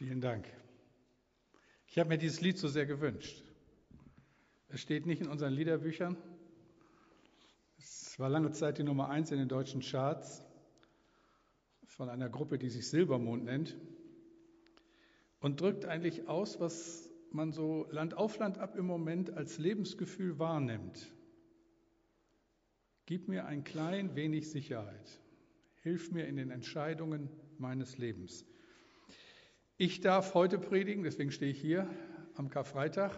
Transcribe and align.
Vielen 0.00 0.22
Dank. 0.22 0.46
Ich 1.86 1.98
habe 1.98 2.08
mir 2.08 2.16
dieses 2.16 2.40
Lied 2.40 2.56
so 2.56 2.68
sehr 2.68 2.86
gewünscht. 2.86 3.44
Es 4.68 4.80
steht 4.80 5.04
nicht 5.04 5.20
in 5.20 5.28
unseren 5.28 5.52
Liederbüchern. 5.52 6.16
Es 7.76 8.18
war 8.18 8.30
lange 8.30 8.50
Zeit 8.52 8.78
die 8.78 8.82
Nummer 8.82 9.10
eins 9.10 9.30
in 9.30 9.36
den 9.36 9.48
deutschen 9.48 9.82
Charts 9.82 10.42
von 11.84 12.08
einer 12.08 12.30
Gruppe, 12.30 12.56
die 12.56 12.70
sich 12.70 12.88
Silbermond 12.88 13.44
nennt 13.44 13.76
und 15.38 15.60
drückt 15.60 15.84
eigentlich 15.84 16.28
aus, 16.28 16.60
was 16.60 17.10
man 17.30 17.52
so 17.52 17.86
Land 17.90 18.14
auf 18.14 18.38
Land 18.38 18.56
ab 18.56 18.76
im 18.76 18.86
Moment 18.86 19.28
als 19.34 19.58
Lebensgefühl 19.58 20.38
wahrnimmt. 20.38 21.12
Gib 23.04 23.28
mir 23.28 23.44
ein 23.44 23.64
klein 23.64 24.16
wenig 24.16 24.50
Sicherheit. 24.50 25.20
Hilf 25.82 26.10
mir 26.10 26.26
in 26.26 26.36
den 26.36 26.50
Entscheidungen 26.50 27.28
meines 27.58 27.98
Lebens. 27.98 28.46
Ich 29.82 30.02
darf 30.02 30.34
heute 30.34 30.58
predigen, 30.58 31.04
deswegen 31.04 31.32
stehe 31.32 31.52
ich 31.52 31.58
hier 31.58 31.88
am 32.34 32.50
Karfreitag 32.50 33.12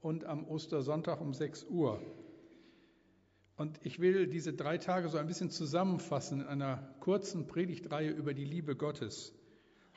und 0.00 0.24
am 0.24 0.48
Ostersonntag 0.48 1.20
um 1.20 1.34
6 1.34 1.64
Uhr. 1.64 2.00
Und 3.56 3.78
ich 3.82 3.98
will 3.98 4.26
diese 4.26 4.54
drei 4.54 4.78
Tage 4.78 5.10
so 5.10 5.18
ein 5.18 5.26
bisschen 5.26 5.50
zusammenfassen 5.50 6.40
in 6.40 6.46
einer 6.46 6.78
kurzen 7.00 7.46
Predigtreihe 7.46 8.08
über 8.08 8.32
die 8.32 8.46
Liebe 8.46 8.74
Gottes. 8.74 9.34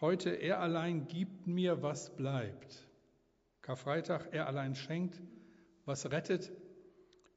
Heute, 0.01 0.31
er 0.31 0.59
allein 0.59 1.07
gibt 1.07 1.47
mir, 1.47 1.81
was 1.81 2.13
bleibt. 2.13 2.89
Karfreitag, 3.61 4.33
er 4.33 4.47
allein 4.47 4.75
schenkt, 4.75 5.21
was 5.85 6.11
rettet. 6.11 6.51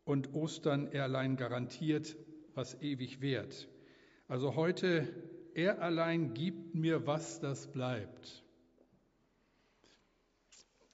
Und 0.02 0.34
Ostern, 0.34 0.88
er 0.90 1.04
allein 1.04 1.36
garantiert, 1.36 2.16
was 2.56 2.82
ewig 2.82 3.20
währt. 3.20 3.68
Also 4.26 4.56
heute, 4.56 5.06
er 5.54 5.80
allein 5.80 6.34
gibt 6.34 6.74
mir, 6.74 7.06
was 7.06 7.38
das 7.38 7.70
bleibt. 7.70 8.42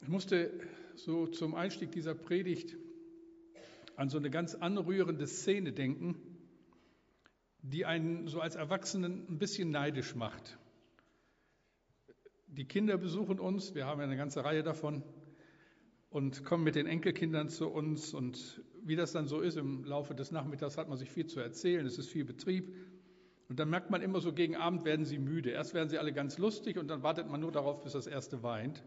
Ich 0.04 0.10
musste 0.10 0.50
so 0.96 1.26
zum 1.28 1.54
Einstieg 1.54 1.90
dieser 1.90 2.14
Predigt 2.14 2.76
an 3.96 4.10
so 4.10 4.18
eine 4.18 4.28
ganz 4.28 4.54
anrührende 4.54 5.26
Szene 5.26 5.72
denken, 5.72 6.14
die 7.62 7.86
einen 7.86 8.28
so 8.28 8.42
als 8.42 8.54
Erwachsenen 8.54 9.24
ein 9.30 9.38
bisschen 9.38 9.70
neidisch 9.70 10.14
macht. 10.14 10.58
Die 12.48 12.66
Kinder 12.66 12.98
besuchen 12.98 13.40
uns, 13.40 13.74
wir 13.74 13.86
haben 13.86 13.98
eine 14.02 14.18
ganze 14.18 14.44
Reihe 14.44 14.62
davon, 14.62 15.02
und 16.10 16.44
kommen 16.44 16.64
mit 16.64 16.74
den 16.74 16.86
Enkelkindern 16.86 17.48
zu 17.48 17.70
uns. 17.70 18.12
Und 18.12 18.62
wie 18.82 18.96
das 18.96 19.12
dann 19.12 19.26
so 19.26 19.40
ist, 19.40 19.56
im 19.56 19.84
Laufe 19.84 20.14
des 20.14 20.30
Nachmittags 20.32 20.76
hat 20.76 20.90
man 20.90 20.98
sich 20.98 21.10
viel 21.10 21.28
zu 21.28 21.40
erzählen, 21.40 21.86
es 21.86 21.96
ist 21.96 22.10
viel 22.10 22.26
Betrieb. 22.26 22.76
Und 23.48 23.58
dann 23.58 23.70
merkt 23.70 23.88
man 23.88 24.02
immer 24.02 24.20
so, 24.20 24.34
gegen 24.34 24.54
Abend 24.54 24.84
werden 24.84 25.06
sie 25.06 25.18
müde. 25.18 25.48
Erst 25.48 25.72
werden 25.72 25.88
sie 25.88 25.96
alle 25.96 26.12
ganz 26.12 26.36
lustig 26.36 26.76
und 26.76 26.88
dann 26.88 27.02
wartet 27.02 27.26
man 27.30 27.40
nur 27.40 27.52
darauf, 27.52 27.80
bis 27.80 27.94
das 27.94 28.06
erste 28.06 28.42
weint. 28.42 28.84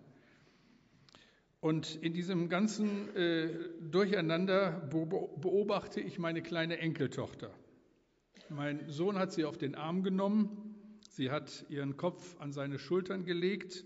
Und 1.67 1.97
in 2.01 2.13
diesem 2.13 2.47
ganzen 2.47 3.13
äh, 3.13 3.49
Durcheinander 3.91 4.71
beobachte 4.89 5.99
ich 5.99 6.17
meine 6.17 6.41
kleine 6.41 6.77
Enkeltochter. 6.77 7.53
Mein 8.47 8.89
Sohn 8.89 9.19
hat 9.19 9.33
sie 9.33 9.43
auf 9.43 9.57
den 9.57 9.75
Arm 9.75 10.01
genommen, 10.01 10.77
sie 11.09 11.29
hat 11.29 11.65
ihren 11.67 11.97
Kopf 11.97 12.39
an 12.39 12.53
seine 12.53 12.79
Schultern 12.79 13.25
gelegt 13.25 13.83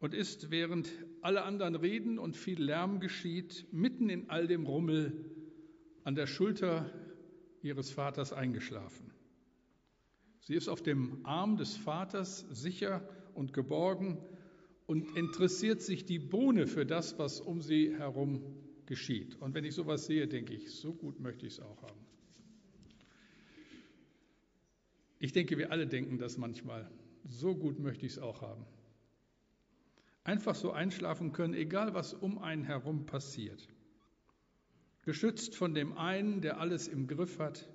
und 0.00 0.12
ist, 0.12 0.50
während 0.50 0.90
alle 1.20 1.44
anderen 1.44 1.76
reden 1.76 2.18
und 2.18 2.36
viel 2.36 2.60
Lärm 2.60 2.98
geschieht, 2.98 3.64
mitten 3.70 4.10
in 4.10 4.28
all 4.28 4.48
dem 4.48 4.66
Rummel 4.66 5.30
an 6.02 6.16
der 6.16 6.26
Schulter 6.26 6.90
ihres 7.62 7.92
Vaters 7.92 8.32
eingeschlafen. 8.32 9.12
Sie 10.40 10.56
ist 10.56 10.66
auf 10.66 10.82
dem 10.82 11.24
Arm 11.24 11.56
des 11.58 11.76
Vaters 11.76 12.44
sicher 12.50 13.08
und 13.34 13.52
geborgen 13.52 14.18
und 14.92 15.16
interessiert 15.16 15.80
sich 15.80 16.04
die 16.04 16.18
Bohne 16.18 16.66
für 16.66 16.84
das, 16.84 17.18
was 17.18 17.40
um 17.40 17.62
sie 17.62 17.96
herum 17.96 18.42
geschieht. 18.84 19.40
Und 19.40 19.54
wenn 19.54 19.64
ich 19.64 19.74
sowas 19.74 20.04
sehe, 20.04 20.28
denke 20.28 20.52
ich, 20.52 20.70
so 20.70 20.92
gut 20.92 21.18
möchte 21.18 21.46
ich 21.46 21.54
es 21.54 21.60
auch 21.60 21.82
haben. 21.82 22.00
Ich 25.18 25.32
denke, 25.32 25.56
wir 25.56 25.72
alle 25.72 25.86
denken 25.86 26.18
das 26.18 26.36
manchmal. 26.36 26.90
So 27.24 27.54
gut 27.54 27.78
möchte 27.78 28.04
ich 28.04 28.12
es 28.12 28.18
auch 28.18 28.42
haben. 28.42 28.66
Einfach 30.24 30.54
so 30.54 30.72
einschlafen 30.72 31.32
können, 31.32 31.54
egal 31.54 31.94
was 31.94 32.12
um 32.12 32.36
einen 32.36 32.64
herum 32.64 33.06
passiert. 33.06 33.66
Geschützt 35.06 35.56
von 35.56 35.72
dem 35.72 35.96
einen, 35.96 36.42
der 36.42 36.60
alles 36.60 36.86
im 36.86 37.06
Griff 37.06 37.38
hat, 37.38 37.66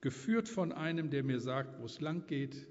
geführt 0.00 0.48
von 0.48 0.70
einem, 0.70 1.10
der 1.10 1.24
mir 1.24 1.40
sagt, 1.40 1.80
wo 1.80 1.86
es 1.86 2.00
lang 2.00 2.28
geht 2.28 2.68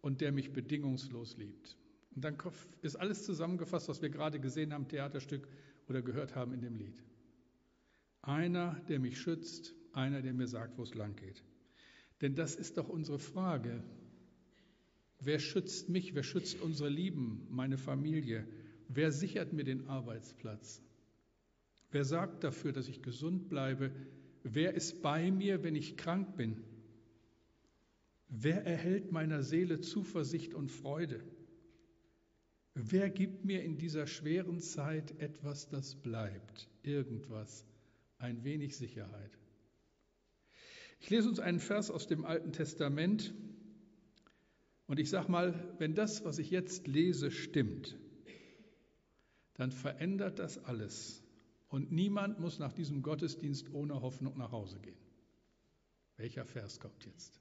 und 0.00 0.22
der 0.22 0.32
mich 0.32 0.54
bedingungslos 0.54 1.36
liebt. 1.36 1.77
Und 2.18 2.24
dann 2.24 2.36
ist 2.82 2.96
alles 2.96 3.22
zusammengefasst, 3.22 3.88
was 3.88 4.02
wir 4.02 4.08
gerade 4.08 4.40
gesehen 4.40 4.72
haben, 4.72 4.88
Theaterstück 4.88 5.46
oder 5.88 6.02
gehört 6.02 6.34
haben 6.34 6.52
in 6.52 6.60
dem 6.60 6.76
Lied. 6.76 7.00
Einer, 8.22 8.74
der 8.88 8.98
mich 8.98 9.20
schützt, 9.20 9.72
einer, 9.92 10.20
der 10.20 10.34
mir 10.34 10.48
sagt, 10.48 10.78
wo 10.78 10.82
es 10.82 10.96
lang 10.96 11.14
geht. 11.14 11.44
Denn 12.20 12.34
das 12.34 12.56
ist 12.56 12.76
doch 12.76 12.88
unsere 12.88 13.20
Frage. 13.20 13.84
Wer 15.20 15.38
schützt 15.38 15.90
mich? 15.90 16.16
Wer 16.16 16.24
schützt 16.24 16.60
unsere 16.60 16.88
Lieben, 16.88 17.46
meine 17.50 17.78
Familie? 17.78 18.48
Wer 18.88 19.12
sichert 19.12 19.52
mir 19.52 19.62
den 19.62 19.86
Arbeitsplatz? 19.86 20.82
Wer 21.92 22.04
sorgt 22.04 22.42
dafür, 22.42 22.72
dass 22.72 22.88
ich 22.88 23.00
gesund 23.00 23.48
bleibe? 23.48 23.92
Wer 24.42 24.74
ist 24.74 25.02
bei 25.02 25.30
mir, 25.30 25.62
wenn 25.62 25.76
ich 25.76 25.96
krank 25.96 26.34
bin? 26.36 26.64
Wer 28.28 28.66
erhält 28.66 29.12
meiner 29.12 29.44
Seele 29.44 29.80
Zuversicht 29.80 30.52
und 30.52 30.72
Freude? 30.72 31.22
Wer 32.80 33.10
gibt 33.10 33.44
mir 33.44 33.64
in 33.64 33.76
dieser 33.76 34.06
schweren 34.06 34.60
Zeit 34.60 35.20
etwas, 35.20 35.68
das 35.68 35.96
bleibt? 35.96 36.68
Irgendwas, 36.84 37.66
ein 38.18 38.44
wenig 38.44 38.76
Sicherheit. 38.76 39.36
Ich 41.00 41.10
lese 41.10 41.28
uns 41.28 41.40
einen 41.40 41.58
Vers 41.58 41.90
aus 41.90 42.06
dem 42.06 42.24
Alten 42.24 42.52
Testament 42.52 43.34
und 44.86 45.00
ich 45.00 45.10
sage 45.10 45.30
mal, 45.30 45.54
wenn 45.78 45.96
das, 45.96 46.24
was 46.24 46.38
ich 46.38 46.50
jetzt 46.50 46.86
lese, 46.86 47.32
stimmt, 47.32 47.98
dann 49.54 49.72
verändert 49.72 50.38
das 50.38 50.64
alles 50.64 51.24
und 51.68 51.90
niemand 51.90 52.38
muss 52.38 52.60
nach 52.60 52.72
diesem 52.72 53.02
Gottesdienst 53.02 53.72
ohne 53.72 54.02
Hoffnung 54.02 54.38
nach 54.38 54.52
Hause 54.52 54.78
gehen. 54.78 54.94
Welcher 56.16 56.44
Vers 56.44 56.78
kommt 56.78 57.04
jetzt? 57.06 57.40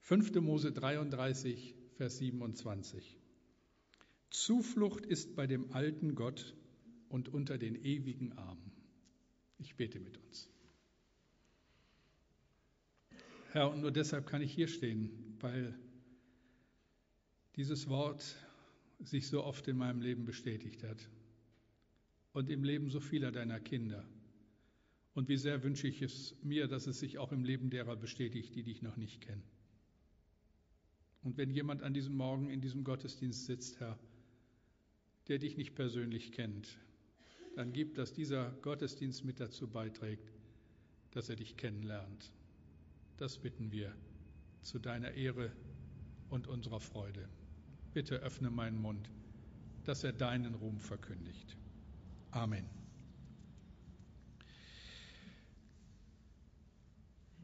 5. 0.00 0.34
Mose 0.42 0.72
33, 0.72 1.74
Vers 1.96 2.18
27. 2.18 3.18
Zuflucht 4.34 5.06
ist 5.06 5.36
bei 5.36 5.46
dem 5.46 5.70
alten 5.72 6.16
Gott 6.16 6.56
und 7.08 7.28
unter 7.28 7.56
den 7.56 7.76
ewigen 7.76 8.32
Armen. 8.32 8.72
Ich 9.58 9.76
bete 9.76 10.00
mit 10.00 10.18
uns. 10.18 10.50
Herr, 13.52 13.70
und 13.70 13.80
nur 13.80 13.92
deshalb 13.92 14.26
kann 14.26 14.42
ich 14.42 14.52
hier 14.52 14.66
stehen, 14.66 15.36
weil 15.38 15.78
dieses 17.54 17.88
Wort 17.88 18.36
sich 18.98 19.28
so 19.28 19.44
oft 19.44 19.68
in 19.68 19.76
meinem 19.76 20.00
Leben 20.02 20.24
bestätigt 20.24 20.82
hat 20.82 21.08
und 22.32 22.50
im 22.50 22.64
Leben 22.64 22.90
so 22.90 22.98
vieler 22.98 23.30
deiner 23.30 23.60
Kinder. 23.60 24.04
Und 25.14 25.28
wie 25.28 25.36
sehr 25.36 25.62
wünsche 25.62 25.86
ich 25.86 26.02
es 26.02 26.34
mir, 26.42 26.66
dass 26.66 26.88
es 26.88 26.98
sich 26.98 27.18
auch 27.18 27.30
im 27.30 27.44
Leben 27.44 27.70
derer 27.70 27.94
bestätigt, 27.94 28.56
die 28.56 28.64
dich 28.64 28.82
noch 28.82 28.96
nicht 28.96 29.20
kennen. 29.20 29.44
Und 31.22 31.36
wenn 31.36 31.50
jemand 31.50 31.84
an 31.84 31.94
diesem 31.94 32.16
Morgen 32.16 32.50
in 32.50 32.60
diesem 32.60 32.82
Gottesdienst 32.82 33.46
sitzt, 33.46 33.78
Herr, 33.78 33.96
der 35.28 35.38
dich 35.38 35.56
nicht 35.56 35.74
persönlich 35.74 36.32
kennt, 36.32 36.78
dann 37.56 37.72
gib, 37.72 37.94
dass 37.94 38.12
dieser 38.12 38.50
Gottesdienst 38.62 39.24
mit 39.24 39.40
dazu 39.40 39.68
beiträgt, 39.68 40.32
dass 41.12 41.28
er 41.28 41.36
dich 41.36 41.56
kennenlernt. 41.56 42.32
Das 43.16 43.38
bitten 43.38 43.70
wir 43.70 43.94
zu 44.62 44.78
deiner 44.78 45.12
Ehre 45.12 45.52
und 46.28 46.46
unserer 46.46 46.80
Freude. 46.80 47.28
Bitte 47.92 48.16
öffne 48.16 48.50
meinen 48.50 48.80
Mund, 48.80 49.08
dass 49.84 50.02
er 50.02 50.12
deinen 50.12 50.54
Ruhm 50.54 50.80
verkündigt. 50.80 51.56
Amen. 52.32 52.68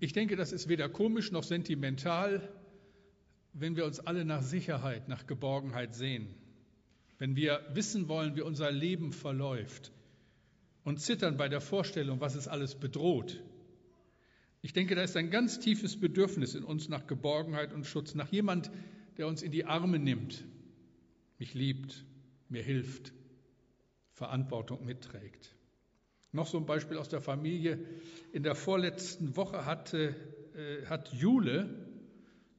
Ich 0.00 0.12
denke, 0.12 0.34
das 0.34 0.50
ist 0.52 0.68
weder 0.68 0.88
komisch 0.88 1.30
noch 1.30 1.44
sentimental, 1.44 2.52
wenn 3.52 3.76
wir 3.76 3.84
uns 3.84 4.00
alle 4.00 4.24
nach 4.24 4.42
Sicherheit, 4.42 5.08
nach 5.08 5.26
Geborgenheit 5.26 5.94
sehen 5.94 6.34
wenn 7.20 7.36
wir 7.36 7.60
wissen 7.74 8.08
wollen, 8.08 8.34
wie 8.34 8.40
unser 8.40 8.72
Leben 8.72 9.12
verläuft 9.12 9.92
und 10.84 11.00
zittern 11.00 11.36
bei 11.36 11.50
der 11.50 11.60
Vorstellung, 11.60 12.20
was 12.20 12.34
es 12.34 12.48
alles 12.48 12.74
bedroht. 12.74 13.42
Ich 14.62 14.72
denke, 14.72 14.94
da 14.94 15.02
ist 15.02 15.16
ein 15.18 15.30
ganz 15.30 15.60
tiefes 15.60 16.00
Bedürfnis 16.00 16.54
in 16.54 16.64
uns 16.64 16.88
nach 16.88 17.06
Geborgenheit 17.06 17.74
und 17.74 17.86
Schutz, 17.86 18.14
nach 18.14 18.32
jemand, 18.32 18.70
der 19.18 19.26
uns 19.26 19.42
in 19.42 19.52
die 19.52 19.66
Arme 19.66 19.98
nimmt, 19.98 20.44
mich 21.38 21.52
liebt, 21.52 22.06
mir 22.48 22.62
hilft, 22.62 23.12
Verantwortung 24.12 24.86
mitträgt. 24.86 25.54
Noch 26.32 26.46
so 26.46 26.56
ein 26.56 26.64
Beispiel 26.64 26.96
aus 26.96 27.10
der 27.10 27.20
Familie. 27.20 27.84
In 28.32 28.44
der 28.44 28.54
vorletzten 28.54 29.36
Woche 29.36 29.66
hatte, 29.66 30.16
äh, 30.54 30.86
hat 30.86 31.12
Jule, 31.12 31.68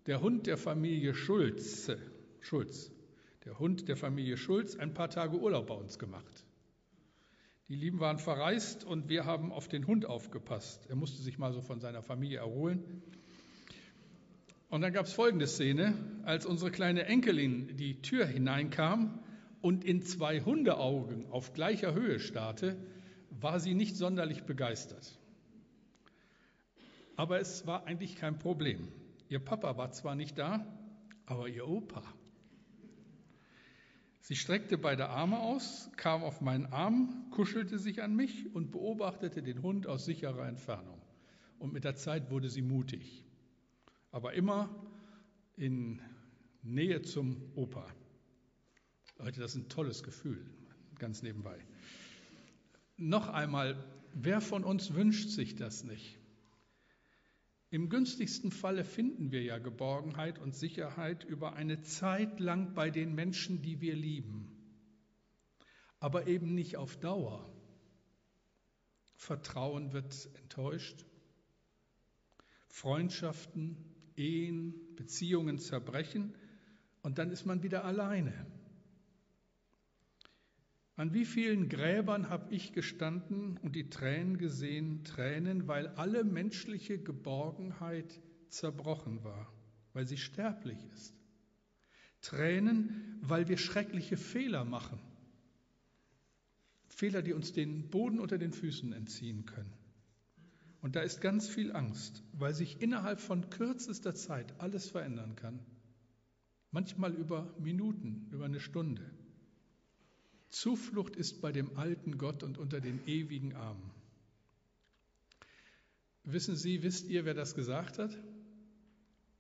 der 0.06 0.22
Hund 0.22 0.46
der 0.46 0.58
Familie 0.58 1.16
Schulze, 1.16 1.98
Schulz, 2.42 2.92
der 3.46 3.60
Hund 3.60 3.88
der 3.88 3.98
Familie 3.98 4.38
Schulz, 4.38 4.76
ein 4.76 4.94
paar 4.94 5.10
Tage 5.10 5.38
Urlaub 5.38 5.68
bei 5.68 5.74
uns 5.74 5.98
gemacht. 5.98 6.46
Die 7.70 7.76
Lieben 7.76 8.00
waren 8.00 8.20
verreist 8.20 8.84
und 8.84 9.08
wir 9.08 9.26
haben 9.26 9.52
auf 9.52 9.68
den 9.68 9.88
Hund 9.88 10.06
aufgepasst. 10.06 10.86
Er 10.90 10.96
musste 10.96 11.22
sich 11.22 11.38
mal 11.38 11.54
so 11.54 11.62
von 11.62 11.80
seiner 11.80 12.02
Familie 12.02 12.40
erholen. 12.40 13.02
Und 14.70 14.82
dann 14.82 14.94
gab 14.94 15.06
es 15.06 15.14
folgende 15.14 15.48
Szene, 15.48 15.94
als 16.24 16.46
unsere 16.46 16.70
kleine 16.70 17.06
Enkelin 17.06 17.78
die 17.78 18.02
Tür 18.02 18.26
hineinkam 18.26 19.20
und 19.62 19.86
in 19.86 20.02
zwei 20.02 20.42
Hundeaugen 20.42 21.32
auf 21.32 21.54
gleicher 21.54 21.94
Höhe 21.94 22.20
starrte, 22.20 22.78
war 23.30 23.60
sie 23.60 23.74
nicht 23.74 23.96
sonderlich 23.96 24.44
begeistert. 24.44 25.18
Aber 27.16 27.40
es 27.40 27.66
war 27.68 27.86
eigentlich 27.86 28.16
kein 28.16 28.38
Problem. 28.38 28.88
Ihr 29.30 29.40
Papa 29.40 29.78
war 29.78 29.92
zwar 29.92 30.16
nicht 30.16 30.38
da, 30.38 30.66
aber 31.26 31.48
ihr 31.48 31.68
Opa. 31.68 32.04
Sie 34.22 34.36
streckte 34.36 34.78
beide 34.78 35.10
Arme 35.10 35.40
aus, 35.40 35.90
kam 35.98 36.24
auf 36.24 36.42
meinen 36.42 36.68
Arm, 36.68 37.26
kuschelte 37.32 37.80
sich 37.80 38.04
an 38.04 38.16
mich 38.16 38.54
und 38.54 38.72
beobachtete 38.72 39.42
den 39.42 39.64
Hund 39.64 39.88
aus 39.88 40.06
sicherer 40.06 40.48
Entfernung. 40.48 41.02
Und 41.58 41.74
mit 41.74 41.84
der 41.84 41.96
Zeit 41.96 42.30
wurde 42.30 42.50
sie 42.50 42.62
mutig, 42.62 43.26
aber 44.12 44.34
immer 44.34 44.70
in 45.58 46.00
Nähe 46.62 47.02
zum 47.02 47.42
Opa. 47.56 47.86
Leute, 49.18 49.40
das 49.40 49.56
ist 49.56 49.64
ein 49.64 49.70
tolles 49.70 50.04
Gefühl, 50.04 50.46
ganz 51.00 51.24
nebenbei. 51.24 51.58
Noch 52.98 53.28
einmal, 53.28 53.84
wer 54.14 54.40
von 54.40 54.64
uns 54.64 54.94
wünscht 54.94 55.30
sich 55.30 55.56
das 55.56 55.84
nicht? 55.84 56.21
Im 57.72 57.88
günstigsten 57.88 58.52
Falle 58.52 58.84
finden 58.84 59.32
wir 59.32 59.42
ja 59.44 59.58
Geborgenheit 59.58 60.40
und 60.40 60.54
Sicherheit 60.54 61.24
über 61.24 61.54
eine 61.54 61.82
Zeit 61.82 62.42
lang 62.42 62.74
bei 62.74 62.92
den 62.92 63.16
Menschen, 63.16 63.62
die 63.62 63.80
wir 63.80 63.96
lieben, 63.96 64.52
aber 65.98 66.28
eben 66.28 66.54
nicht 66.54 66.76
auf 66.76 66.98
Dauer. 66.98 67.50
Vertrauen 69.16 69.94
wird 69.94 70.30
enttäuscht, 70.42 71.06
Freundschaften, 72.68 73.78
Ehen, 74.18 74.76
Beziehungen 74.98 75.58
zerbrechen 75.58 76.36
und 77.04 77.20
dann 77.20 77.32
ist 77.32 77.46
man 77.46 77.64
wieder 77.64 77.86
alleine. 77.86 78.34
An 81.02 81.16
wie 81.16 81.26
vielen 81.26 81.68
Gräbern 81.68 82.30
habe 82.30 82.54
ich 82.54 82.74
gestanden 82.74 83.58
und 83.64 83.76
die 83.76 83.90
Tränen 83.90 84.38
gesehen, 84.38 85.04
Tränen, 85.04 85.68
weil 85.68 85.88
alle 85.88 86.24
menschliche 86.24 87.00
Geborgenheit 87.00 88.22
zerbrochen 88.50 89.24
war, 89.24 89.52
weil 89.94 90.06
sie 90.06 90.18
sterblich 90.18 90.78
ist. 90.94 91.16
Tränen, 92.22 93.18
weil 93.22 93.48
wir 93.48 93.58
schreckliche 93.58 94.16
Fehler 94.16 94.64
machen. 94.64 95.00
Fehler, 96.88 97.24
die 97.24 97.34
uns 97.34 97.52
den 97.52 97.90
Boden 97.90 98.20
unter 98.20 98.38
den 98.38 98.52
Füßen 98.52 98.94
entziehen 98.94 99.48
können. 99.48 99.74
Und 100.82 100.96
da 100.96 101.02
ist 101.02 101.20
ganz 101.20 101.50
viel 101.50 101.76
Angst, 101.76 102.22
weil 102.34 102.54
sich 102.54 102.80
innerhalb 102.80 103.20
von 103.20 103.50
kürzester 103.50 104.14
Zeit 104.14 104.54
alles 104.60 104.88
verändern 104.88 105.36
kann. 105.36 105.62
Manchmal 106.70 107.16
über 107.16 107.56
Minuten, 107.58 108.28
über 108.32 108.46
eine 108.46 108.60
Stunde. 108.60 109.02
Zuflucht 110.52 111.16
ist 111.16 111.42
bei 111.42 111.52
dem 111.52 111.78
alten 111.78 112.18
Gott 112.18 112.44
und 112.44 112.58
unter 112.58 112.80
den 112.82 113.06
ewigen 113.08 113.56
Armen. 113.56 113.92
Wissen 116.24 116.56
Sie, 116.56 116.84
wisst 116.84 117.08
ihr, 117.08 117.26
wer 117.26 117.34
das 117.34 117.56
gesagt 117.56 117.98
hat? 117.98 118.16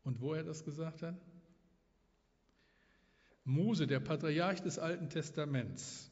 Und 0.03 0.19
wo 0.19 0.33
er 0.33 0.43
das 0.43 0.63
gesagt 0.63 1.03
hat? 1.03 1.15
Mose, 3.43 3.87
der 3.87 3.99
Patriarch 3.99 4.61
des 4.61 4.79
Alten 4.79 5.09
Testaments, 5.09 6.09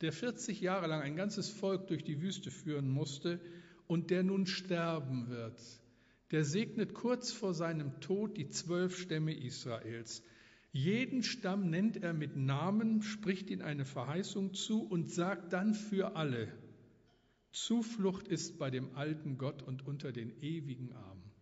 der 0.00 0.12
40 0.12 0.60
Jahre 0.60 0.86
lang 0.86 1.02
ein 1.02 1.16
ganzes 1.16 1.48
Volk 1.48 1.88
durch 1.88 2.04
die 2.04 2.20
Wüste 2.20 2.50
führen 2.50 2.88
musste 2.88 3.40
und 3.86 4.10
der 4.10 4.22
nun 4.22 4.46
sterben 4.46 5.28
wird, 5.28 5.60
der 6.30 6.44
segnet 6.44 6.94
kurz 6.94 7.32
vor 7.32 7.54
seinem 7.54 8.00
Tod 8.00 8.36
die 8.36 8.48
zwölf 8.48 8.98
Stämme 8.98 9.34
Israels. 9.34 10.22
Jeden 10.78 11.24
Stamm 11.24 11.70
nennt 11.70 11.96
er 11.96 12.12
mit 12.12 12.36
Namen, 12.36 13.02
spricht 13.02 13.50
ihnen 13.50 13.62
eine 13.62 13.84
Verheißung 13.84 14.54
zu 14.54 14.84
und 14.84 15.10
sagt 15.10 15.52
dann 15.52 15.74
für 15.74 16.14
alle, 16.14 16.56
Zuflucht 17.50 18.28
ist 18.28 18.60
bei 18.60 18.70
dem 18.70 18.94
alten 18.94 19.38
Gott 19.38 19.64
und 19.64 19.84
unter 19.84 20.12
den 20.12 20.40
ewigen 20.40 20.92
Armen. 20.92 21.32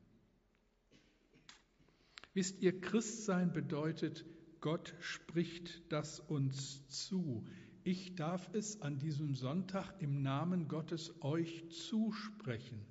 Wisst 2.33 2.63
ihr, 2.63 2.81
Christsein 2.81 3.53
bedeutet, 3.53 4.25
Gott 4.63 4.95
spricht 5.01 5.93
das 5.93 6.19
uns 6.19 6.89
zu. 6.89 7.47
Ich 7.85 8.15
darf 8.15 8.49
es 8.55 8.81
an 8.81 8.99
diesem 8.99 9.35
Sonntag 9.35 10.01
im 10.01 10.23
Namen 10.23 10.67
Gottes 10.67 11.13
euch 11.21 11.69
zusprechen. 11.69 12.87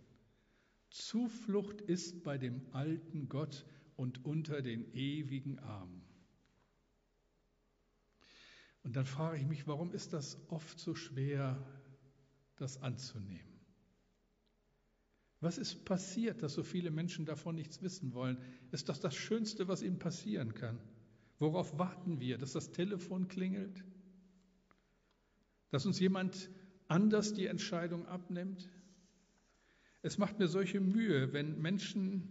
Zuflucht 0.92 1.82
ist 1.82 2.24
bei 2.24 2.38
dem 2.38 2.62
alten 2.72 3.30
Gott 3.30 3.66
und 3.96 4.24
unter 4.26 4.62
den 4.62 4.94
ewigen 4.94 5.58
Armen. 5.58 6.05
Und 8.86 8.96
dann 8.96 9.06
frage 9.06 9.38
ich 9.38 9.48
mich, 9.48 9.68
warum 9.68 9.92
ist 9.94 10.14
das 10.14 10.38
oft 10.48 10.80
so 10.80 10.94
schwer, 10.94 11.58
das 12.56 12.82
anzunehmen? 12.84 13.60
Was 15.42 15.58
ist 15.58 15.86
passiert, 15.86 16.44
dass 16.44 16.54
so 16.54 16.62
viele 16.62 16.92
Menschen 16.92 17.26
davon 17.26 17.56
nichts 17.56 17.82
wissen 17.82 18.14
wollen? 18.14 18.38
Ist 18.72 18.88
doch 18.88 18.98
das 18.98 19.16
Schönste, 19.16 19.68
was 19.68 19.82
ihnen 19.82 19.98
passieren 19.98 20.54
kann. 20.54 20.80
Worauf 21.40 21.80
warten 21.80 22.20
wir? 22.20 22.38
Dass 22.38 22.54
das 22.54 22.72
Telefon 22.72 23.28
klingelt? 23.28 23.84
Dass 25.72 25.88
uns 25.88 26.00
jemand 26.00 26.52
anders 26.88 27.34
die 27.34 27.48
Entscheidung 27.48 28.06
abnimmt? 28.06 28.70
Es 30.04 30.20
macht 30.20 30.38
mir 30.38 30.48
solche 30.48 30.80
Mühe, 30.80 31.34
wenn 31.34 31.60
Menschen 31.60 32.30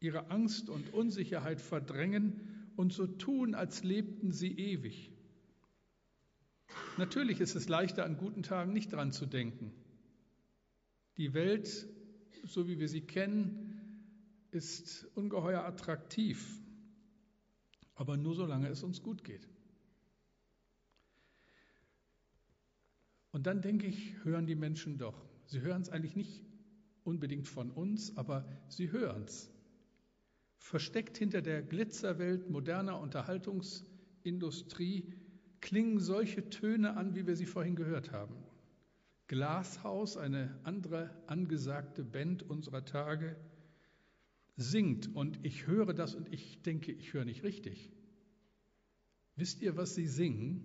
ihre 0.00 0.30
Angst 0.30 0.70
und 0.70 0.94
Unsicherheit 0.94 1.60
verdrängen 1.60 2.72
und 2.76 2.94
so 2.94 3.06
tun, 3.06 3.54
als 3.54 3.84
lebten 3.84 4.32
sie 4.32 4.58
ewig. 4.58 5.12
Natürlich 7.00 7.40
ist 7.40 7.54
es 7.54 7.66
leichter, 7.66 8.04
an 8.04 8.18
guten 8.18 8.42
Tagen 8.42 8.74
nicht 8.74 8.92
dran 8.92 9.10
zu 9.10 9.24
denken. 9.24 9.72
Die 11.16 11.32
Welt, 11.32 11.88
so 12.44 12.68
wie 12.68 12.78
wir 12.78 12.88
sie 12.88 13.00
kennen, 13.00 14.04
ist 14.50 15.08
ungeheuer 15.14 15.64
attraktiv, 15.64 16.60
aber 17.94 18.18
nur 18.18 18.34
solange 18.34 18.68
es 18.68 18.82
uns 18.82 19.00
gut 19.00 19.24
geht. 19.24 19.48
Und 23.32 23.46
dann 23.46 23.62
denke 23.62 23.86
ich, 23.86 24.22
hören 24.24 24.46
die 24.46 24.54
Menschen 24.54 24.98
doch. 24.98 25.24
Sie 25.46 25.62
hören 25.62 25.80
es 25.80 25.88
eigentlich 25.88 26.16
nicht 26.16 26.44
unbedingt 27.02 27.48
von 27.48 27.70
uns, 27.70 28.14
aber 28.18 28.46
sie 28.68 28.92
hören 28.92 29.22
es. 29.22 29.50
Versteckt 30.58 31.16
hinter 31.16 31.40
der 31.40 31.62
Glitzerwelt 31.62 32.50
moderner 32.50 33.00
Unterhaltungsindustrie 33.00 35.14
klingen 35.60 36.00
solche 36.00 36.48
Töne 36.50 36.96
an, 36.96 37.14
wie 37.14 37.26
wir 37.26 37.36
sie 37.36 37.46
vorhin 37.46 37.76
gehört 37.76 38.12
haben. 38.12 38.34
Glashaus, 39.26 40.16
eine 40.16 40.58
andere 40.64 41.10
angesagte 41.26 42.02
Band 42.02 42.42
unserer 42.42 42.84
Tage, 42.84 43.36
singt 44.56 45.14
und 45.14 45.38
ich 45.44 45.66
höre 45.66 45.94
das 45.94 46.14
und 46.14 46.32
ich 46.32 46.62
denke, 46.62 46.92
ich 46.92 47.12
höre 47.12 47.24
nicht 47.24 47.42
richtig. 47.44 47.92
Wisst 49.36 49.62
ihr, 49.62 49.76
was 49.76 49.94
sie 49.94 50.06
singen? 50.06 50.64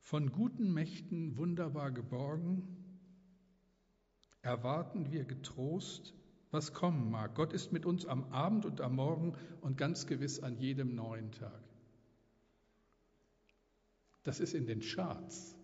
Von 0.00 0.32
guten 0.32 0.72
Mächten 0.72 1.36
wunderbar 1.36 1.92
geborgen, 1.92 2.82
erwarten 4.42 5.12
wir 5.12 5.24
getrost, 5.24 6.14
was 6.50 6.74
kommen 6.74 7.10
mag. 7.10 7.34
Gott 7.34 7.52
ist 7.52 7.72
mit 7.72 7.86
uns 7.86 8.04
am 8.04 8.24
Abend 8.32 8.66
und 8.66 8.80
am 8.80 8.96
Morgen 8.96 9.34
und 9.60 9.78
ganz 9.78 10.06
gewiss 10.06 10.40
an 10.40 10.58
jedem 10.58 10.94
neuen 10.94 11.30
Tag. 11.30 11.71
Das 14.22 14.40
ist 14.40 14.54
in 14.54 14.66
den 14.66 14.80
Charts. 14.80 15.56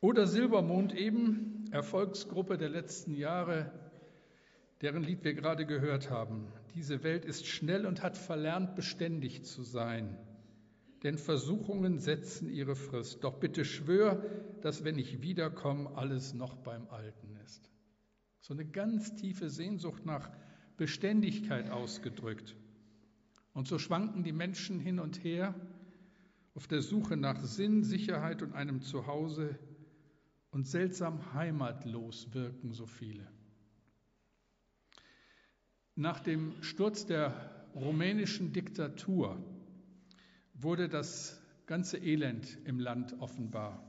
Oder 0.00 0.26
Silbermond 0.26 0.94
eben, 0.94 1.64
Erfolgsgruppe 1.72 2.56
der 2.56 2.68
letzten 2.68 3.14
Jahre, 3.14 3.72
deren 4.80 5.02
Lied 5.02 5.24
wir 5.24 5.34
gerade 5.34 5.66
gehört 5.66 6.08
haben. 6.08 6.46
Diese 6.74 7.02
Welt 7.02 7.24
ist 7.24 7.46
schnell 7.46 7.84
und 7.84 8.02
hat 8.02 8.16
verlernt, 8.16 8.76
beständig 8.76 9.44
zu 9.44 9.62
sein. 9.64 10.16
Denn 11.02 11.18
Versuchungen 11.18 11.98
setzen 11.98 12.48
ihre 12.48 12.76
Frist. 12.76 13.24
Doch 13.24 13.38
bitte 13.40 13.64
schwör, 13.64 14.24
dass 14.62 14.84
wenn 14.84 14.98
ich 14.98 15.22
wiederkomme, 15.22 15.96
alles 15.96 16.32
noch 16.34 16.56
beim 16.56 16.88
Alten 16.88 17.36
ist. 17.44 17.70
So 18.40 18.54
eine 18.54 18.64
ganz 18.64 19.14
tiefe 19.16 19.50
Sehnsucht 19.50 20.06
nach 20.06 20.30
Beständigkeit 20.76 21.70
ausgedrückt. 21.70 22.56
Und 23.52 23.66
so 23.66 23.78
schwanken 23.78 24.22
die 24.22 24.32
Menschen 24.32 24.78
hin 24.78 25.00
und 25.00 25.24
her 25.24 25.54
auf 26.58 26.66
der 26.66 26.82
Suche 26.82 27.16
nach 27.16 27.40
Sinn, 27.40 27.84
Sicherheit 27.84 28.42
und 28.42 28.52
einem 28.52 28.82
Zuhause 28.82 29.56
und 30.50 30.66
seltsam 30.66 31.32
heimatlos 31.32 32.34
wirken 32.34 32.72
so 32.72 32.84
viele. 32.84 33.24
Nach 35.94 36.18
dem 36.18 36.60
Sturz 36.60 37.06
der 37.06 37.64
rumänischen 37.76 38.52
Diktatur 38.52 39.40
wurde 40.52 40.88
das 40.88 41.40
ganze 41.66 41.98
Elend 41.98 42.58
im 42.64 42.80
Land 42.80 43.14
offenbar. 43.20 43.88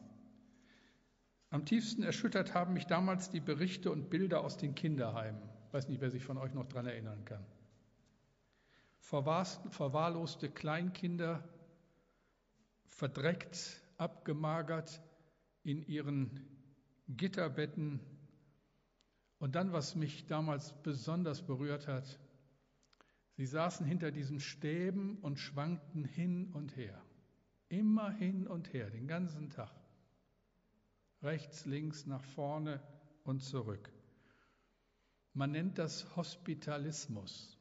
Am 1.49 1.65
tiefsten 1.65 2.03
erschüttert 2.03 2.53
haben 2.53 2.75
mich 2.75 2.85
damals 2.85 3.31
die 3.31 3.39
Berichte 3.39 3.91
und 3.91 4.11
Bilder 4.11 4.41
aus 4.41 4.57
den 4.57 4.75
Kinderheimen. 4.75 5.41
Ich 5.65 5.73
weiß 5.73 5.89
nicht, 5.89 6.01
wer 6.01 6.11
sich 6.11 6.23
von 6.23 6.37
euch 6.37 6.53
noch 6.53 6.67
daran 6.67 6.85
erinnern 6.85 7.25
kann. 7.25 7.43
Verwahrloste 8.99 10.51
Kleinkinder, 10.51 11.43
verdreckt, 12.89 13.81
abgemagert 13.97 15.01
in 15.63 15.81
ihren 15.83 16.39
Gitterbetten. 17.07 17.99
Und 19.39 19.55
dann, 19.55 19.71
was 19.71 19.95
mich 19.95 20.27
damals 20.27 20.73
besonders 20.83 21.45
berührt 21.45 21.87
hat, 21.87 22.19
sie 23.37 23.45
saßen 23.45 23.85
hinter 23.85 24.11
diesen 24.11 24.39
Stäben 24.39 25.17
und 25.21 25.39
schwankten 25.39 26.03
hin 26.03 26.51
und 26.53 26.75
her. 26.75 27.01
Immer 27.69 28.11
hin 28.11 28.47
und 28.47 28.73
her, 28.73 28.89
den 28.89 29.07
ganzen 29.07 29.49
Tag. 29.49 29.71
Rechts, 31.21 31.65
links, 31.65 32.05
nach 32.05 32.23
vorne 32.23 32.81
und 33.23 33.43
zurück. 33.43 33.91
Man 35.33 35.51
nennt 35.51 35.77
das 35.77 36.15
Hospitalismus, 36.15 37.57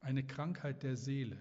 eine 0.00 0.26
Krankheit 0.26 0.82
der 0.82 0.96
Seele. 0.96 1.38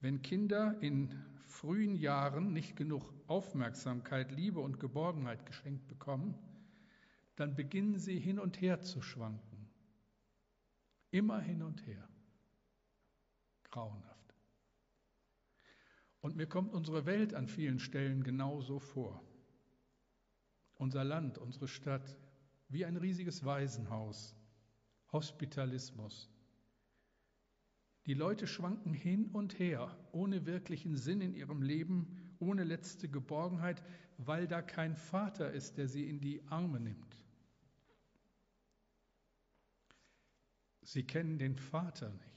Wenn 0.00 0.22
Kinder 0.22 0.76
in 0.80 1.10
frühen 1.46 1.96
Jahren 1.96 2.52
nicht 2.52 2.76
genug 2.76 3.12
Aufmerksamkeit, 3.26 4.30
Liebe 4.30 4.60
und 4.60 4.78
Geborgenheit 4.78 5.46
geschenkt 5.46 5.86
bekommen, 5.88 6.34
dann 7.36 7.54
beginnen 7.54 7.98
sie 7.98 8.18
hin 8.18 8.38
und 8.38 8.60
her 8.60 8.80
zu 8.80 9.02
schwanken. 9.02 9.68
Immer 11.10 11.40
hin 11.40 11.62
und 11.62 11.86
her. 11.86 12.08
Grauenhaft. 13.64 14.34
Und 16.20 16.36
mir 16.36 16.46
kommt 16.46 16.72
unsere 16.72 17.06
Welt 17.06 17.34
an 17.34 17.46
vielen 17.46 17.78
Stellen 17.78 18.22
genauso 18.24 18.78
vor. 18.78 19.22
Unser 20.74 21.04
Land, 21.04 21.38
unsere 21.38 21.68
Stadt, 21.68 22.16
wie 22.68 22.84
ein 22.84 22.96
riesiges 22.96 23.44
Waisenhaus. 23.44 24.34
Hospitalismus. 25.12 26.28
Die 28.06 28.14
Leute 28.14 28.46
schwanken 28.46 28.94
hin 28.94 29.26
und 29.32 29.58
her, 29.58 29.96
ohne 30.12 30.46
wirklichen 30.46 30.96
Sinn 30.96 31.20
in 31.20 31.34
ihrem 31.34 31.60
Leben, 31.60 32.06
ohne 32.38 32.62
letzte 32.62 33.08
Geborgenheit, 33.08 33.82
weil 34.16 34.46
da 34.46 34.62
kein 34.62 34.94
Vater 34.94 35.52
ist, 35.52 35.76
der 35.76 35.88
sie 35.88 36.08
in 36.08 36.20
die 36.20 36.46
Arme 36.48 36.78
nimmt. 36.78 37.16
Sie 40.82 41.02
kennen 41.02 41.38
den 41.38 41.56
Vater 41.56 42.10
nicht. 42.10 42.36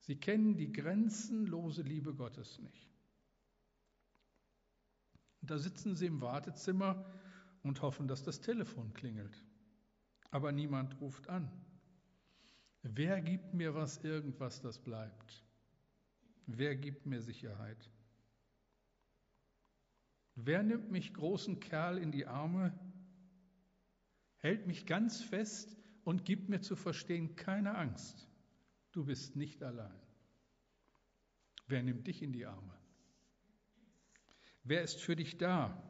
Sie 0.00 0.16
kennen 0.16 0.56
die 0.56 0.72
grenzenlose 0.72 1.82
Liebe 1.82 2.12
Gottes 2.12 2.58
nicht. 2.58 2.90
Und 5.40 5.50
da 5.52 5.58
sitzen 5.58 5.94
sie 5.94 6.06
im 6.06 6.20
Wartezimmer 6.20 7.04
und 7.62 7.80
hoffen, 7.80 8.08
dass 8.08 8.24
das 8.24 8.40
Telefon 8.40 8.92
klingelt. 8.92 9.44
Aber 10.32 10.50
niemand 10.50 11.00
ruft 11.00 11.28
an. 11.28 11.48
Wer 12.82 13.20
gibt 13.20 13.54
mir 13.54 13.74
was, 13.74 14.02
irgendwas, 14.02 14.60
das 14.60 14.78
bleibt? 14.78 15.44
Wer 16.46 16.74
gibt 16.74 17.06
mir 17.06 17.22
Sicherheit? 17.22 17.90
Wer 20.34 20.62
nimmt 20.62 20.90
mich 20.90 21.14
großen 21.14 21.60
Kerl 21.60 21.98
in 21.98 22.10
die 22.10 22.26
Arme, 22.26 22.76
hält 24.38 24.66
mich 24.66 24.86
ganz 24.86 25.22
fest 25.22 25.76
und 26.04 26.24
gibt 26.24 26.48
mir 26.48 26.60
zu 26.60 26.74
verstehen, 26.74 27.36
keine 27.36 27.76
Angst, 27.76 28.28
du 28.90 29.04
bist 29.04 29.36
nicht 29.36 29.62
allein. 29.62 30.00
Wer 31.68 31.82
nimmt 31.82 32.06
dich 32.08 32.22
in 32.22 32.32
die 32.32 32.46
Arme? 32.46 32.76
Wer 34.64 34.82
ist 34.82 35.00
für 35.00 35.14
dich 35.14 35.38
da? 35.38 35.80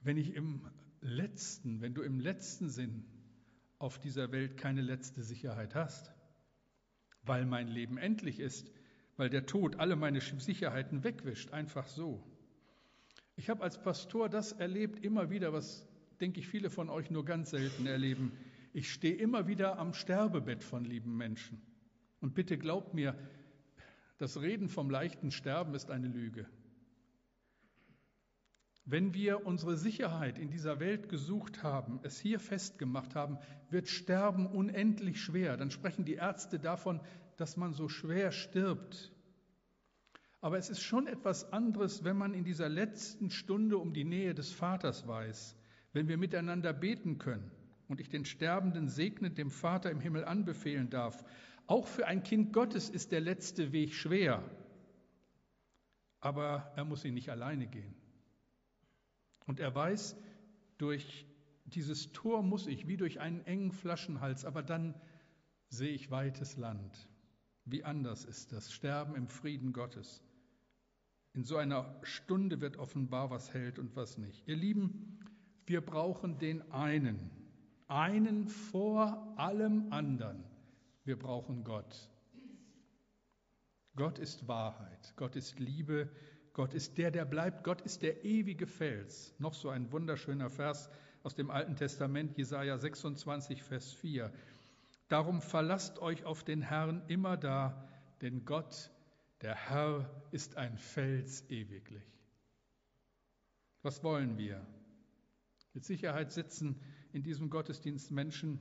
Wenn 0.00 0.16
ich 0.16 0.34
im 0.34 0.70
letzten, 1.00 1.80
wenn 1.80 1.94
du 1.94 2.02
im 2.02 2.20
letzten 2.20 2.68
Sinn 2.70 3.15
auf 3.78 3.98
dieser 3.98 4.32
Welt 4.32 4.56
keine 4.56 4.80
letzte 4.80 5.22
Sicherheit 5.22 5.74
hast, 5.74 6.12
weil 7.22 7.44
mein 7.44 7.68
Leben 7.68 7.98
endlich 7.98 8.40
ist, 8.40 8.70
weil 9.16 9.30
der 9.30 9.46
Tod 9.46 9.76
alle 9.76 9.96
meine 9.96 10.20
Sicherheiten 10.20 11.04
wegwischt, 11.04 11.52
einfach 11.52 11.86
so. 11.86 12.22
Ich 13.36 13.50
habe 13.50 13.62
als 13.62 13.80
Pastor 13.82 14.28
das 14.28 14.52
erlebt, 14.52 15.04
immer 15.04 15.30
wieder, 15.30 15.52
was, 15.52 15.86
denke 16.20 16.40
ich, 16.40 16.48
viele 16.48 16.70
von 16.70 16.88
euch 16.88 17.10
nur 17.10 17.24
ganz 17.24 17.50
selten 17.50 17.86
erleben. 17.86 18.32
Ich 18.72 18.92
stehe 18.92 19.14
immer 19.14 19.46
wieder 19.46 19.78
am 19.78 19.92
Sterbebett 19.92 20.64
von 20.64 20.84
lieben 20.84 21.16
Menschen. 21.16 21.60
Und 22.20 22.34
bitte 22.34 22.56
glaubt 22.56 22.94
mir, 22.94 23.14
das 24.18 24.40
Reden 24.40 24.68
vom 24.68 24.88
leichten 24.88 25.30
Sterben 25.30 25.74
ist 25.74 25.90
eine 25.90 26.08
Lüge. 26.08 26.46
Wenn 28.88 29.14
wir 29.14 29.44
unsere 29.44 29.76
Sicherheit 29.76 30.38
in 30.38 30.48
dieser 30.48 30.78
Welt 30.78 31.08
gesucht 31.08 31.64
haben, 31.64 31.98
es 32.04 32.20
hier 32.20 32.38
festgemacht 32.38 33.16
haben, 33.16 33.36
wird 33.68 33.88
Sterben 33.88 34.46
unendlich 34.46 35.20
schwer. 35.20 35.56
Dann 35.56 35.72
sprechen 35.72 36.04
die 36.04 36.14
Ärzte 36.14 36.60
davon, 36.60 37.00
dass 37.36 37.56
man 37.56 37.72
so 37.72 37.88
schwer 37.88 38.30
stirbt. 38.30 39.12
Aber 40.40 40.56
es 40.56 40.70
ist 40.70 40.82
schon 40.82 41.08
etwas 41.08 41.52
anderes, 41.52 42.04
wenn 42.04 42.16
man 42.16 42.32
in 42.32 42.44
dieser 42.44 42.68
letzten 42.68 43.30
Stunde 43.30 43.76
um 43.78 43.92
die 43.92 44.04
Nähe 44.04 44.34
des 44.34 44.52
Vaters 44.52 45.08
weiß, 45.08 45.56
wenn 45.92 46.06
wir 46.06 46.16
miteinander 46.16 46.72
beten 46.72 47.18
können 47.18 47.50
und 47.88 48.00
ich 48.00 48.08
den 48.08 48.24
Sterbenden 48.24 48.88
segnend 48.88 49.36
dem 49.36 49.50
Vater 49.50 49.90
im 49.90 49.98
Himmel 49.98 50.24
anbefehlen 50.24 50.90
darf. 50.90 51.24
Auch 51.66 51.88
für 51.88 52.06
ein 52.06 52.22
Kind 52.22 52.52
Gottes 52.52 52.88
ist 52.88 53.10
der 53.10 53.20
letzte 53.20 53.72
Weg 53.72 53.94
schwer, 53.94 54.48
aber 56.20 56.70
er 56.76 56.84
muss 56.84 57.04
ihn 57.04 57.14
nicht 57.14 57.30
alleine 57.30 57.66
gehen. 57.66 58.05
Und 59.46 59.60
er 59.60 59.74
weiß, 59.74 60.16
durch 60.78 61.26
dieses 61.64 62.12
Tor 62.12 62.42
muss 62.42 62.66
ich, 62.66 62.86
wie 62.86 62.96
durch 62.96 63.20
einen 63.20 63.44
engen 63.46 63.72
Flaschenhals, 63.72 64.44
aber 64.44 64.62
dann 64.62 64.94
sehe 65.68 65.90
ich 65.90 66.10
weites 66.10 66.56
Land. 66.56 67.08
Wie 67.64 67.82
anders 67.84 68.24
ist 68.24 68.52
das 68.52 68.72
Sterben 68.72 69.16
im 69.16 69.28
Frieden 69.28 69.72
Gottes. 69.72 70.22
In 71.32 71.44
so 71.44 71.56
einer 71.56 71.94
Stunde 72.02 72.60
wird 72.60 72.76
offenbar, 72.76 73.30
was 73.30 73.52
hält 73.52 73.78
und 73.78 73.94
was 73.96 74.16
nicht. 74.18 74.46
Ihr 74.46 74.56
Lieben, 74.56 75.18
wir 75.66 75.80
brauchen 75.80 76.38
den 76.38 76.70
einen, 76.70 77.30
einen 77.88 78.46
vor 78.46 79.34
allem 79.36 79.92
anderen. 79.92 80.44
Wir 81.04 81.18
brauchen 81.18 81.64
Gott. 81.64 82.10
Gott 83.96 84.18
ist 84.18 84.46
Wahrheit, 84.46 85.14
Gott 85.16 85.36
ist 85.36 85.58
Liebe, 85.58 86.10
Gott 86.56 86.72
ist 86.72 86.96
der, 86.96 87.10
der 87.10 87.26
bleibt. 87.26 87.64
Gott 87.64 87.82
ist 87.82 88.00
der 88.00 88.24
ewige 88.24 88.66
Fels. 88.66 89.34
Noch 89.38 89.52
so 89.52 89.68
ein 89.68 89.92
wunderschöner 89.92 90.48
Vers 90.48 90.88
aus 91.22 91.34
dem 91.34 91.50
Alten 91.50 91.76
Testament, 91.76 92.38
Jesaja 92.38 92.78
26, 92.78 93.62
Vers 93.62 93.92
4. 93.92 94.32
Darum 95.08 95.42
verlasst 95.42 95.98
euch 95.98 96.24
auf 96.24 96.44
den 96.44 96.62
Herrn 96.62 97.02
immer 97.08 97.36
da, 97.36 97.86
denn 98.22 98.46
Gott, 98.46 98.90
der 99.42 99.54
Herr, 99.54 100.08
ist 100.30 100.56
ein 100.56 100.78
Fels 100.78 101.44
ewiglich. 101.50 102.10
Was 103.82 104.02
wollen 104.02 104.38
wir? 104.38 104.66
Mit 105.74 105.84
Sicherheit 105.84 106.32
sitzen 106.32 106.80
in 107.12 107.22
diesem 107.22 107.50
Gottesdienst 107.50 108.10
Menschen, 108.12 108.60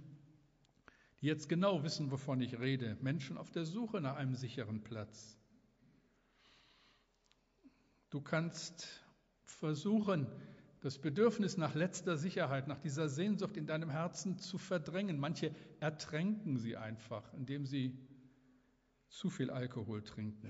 die 1.22 1.28
jetzt 1.28 1.48
genau 1.48 1.82
wissen, 1.84 2.12
wovon 2.12 2.42
ich 2.42 2.60
rede. 2.60 2.98
Menschen 3.00 3.38
auf 3.38 3.52
der 3.52 3.64
Suche 3.64 4.02
nach 4.02 4.18
einem 4.18 4.36
sicheren 4.36 4.84
Platz. 4.84 5.40
Du 8.16 8.22
kannst 8.22 8.88
versuchen, 9.44 10.26
das 10.80 11.00
Bedürfnis 11.00 11.58
nach 11.58 11.76
letzter 11.76 12.16
Sicherheit, 12.16 12.66
nach 12.66 12.80
dieser 12.80 13.10
Sehnsucht 13.10 13.58
in 13.58 13.68
deinem 13.68 13.90
Herzen 13.90 14.38
zu 14.38 14.58
verdrängen. 14.58 15.20
Manche 15.20 15.54
ertränken 15.82 16.56
sie 16.56 16.78
einfach, 16.78 17.34
indem 17.34 17.66
sie 17.66 18.00
zu 19.10 19.30
viel 19.30 19.50
Alkohol 19.50 20.02
trinken. 20.02 20.50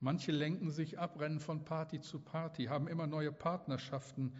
Manche 0.00 0.32
lenken 0.32 0.72
sich 0.72 0.98
ab, 0.98 1.20
rennen 1.20 1.38
von 1.38 1.64
Party 1.64 2.00
zu 2.00 2.18
Party, 2.18 2.64
haben 2.64 2.88
immer 2.88 3.06
neue 3.06 3.30
Partnerschaften. 3.30 4.32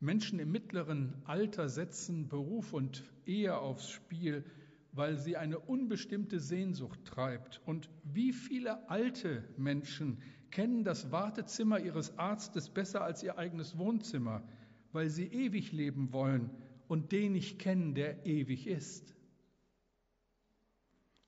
Menschen 0.00 0.38
im 0.38 0.52
mittleren 0.52 1.22
Alter 1.24 1.70
setzen 1.70 2.28
Beruf 2.28 2.74
und 2.74 3.04
Ehe 3.24 3.56
aufs 3.56 3.88
Spiel, 3.88 4.44
weil 4.92 5.16
sie 5.16 5.36
eine 5.36 5.58
unbestimmte 5.58 6.38
Sehnsucht 6.38 7.04
treibt. 7.04 7.60
Und 7.64 7.90
wie 8.04 8.32
viele 8.32 8.88
alte 8.90 9.42
Menschen 9.56 10.22
kennen 10.50 10.84
das 10.84 11.10
Wartezimmer 11.10 11.80
ihres 11.80 12.18
Arztes 12.18 12.68
besser 12.68 13.02
als 13.02 13.22
ihr 13.22 13.38
eigenes 13.38 13.78
Wohnzimmer, 13.78 14.46
weil 14.92 15.08
sie 15.08 15.26
ewig 15.26 15.72
leben 15.72 16.12
wollen 16.12 16.50
und 16.88 17.10
den 17.12 17.32
nicht 17.32 17.58
kennen, 17.58 17.94
der 17.94 18.26
ewig 18.26 18.66
ist. 18.66 19.14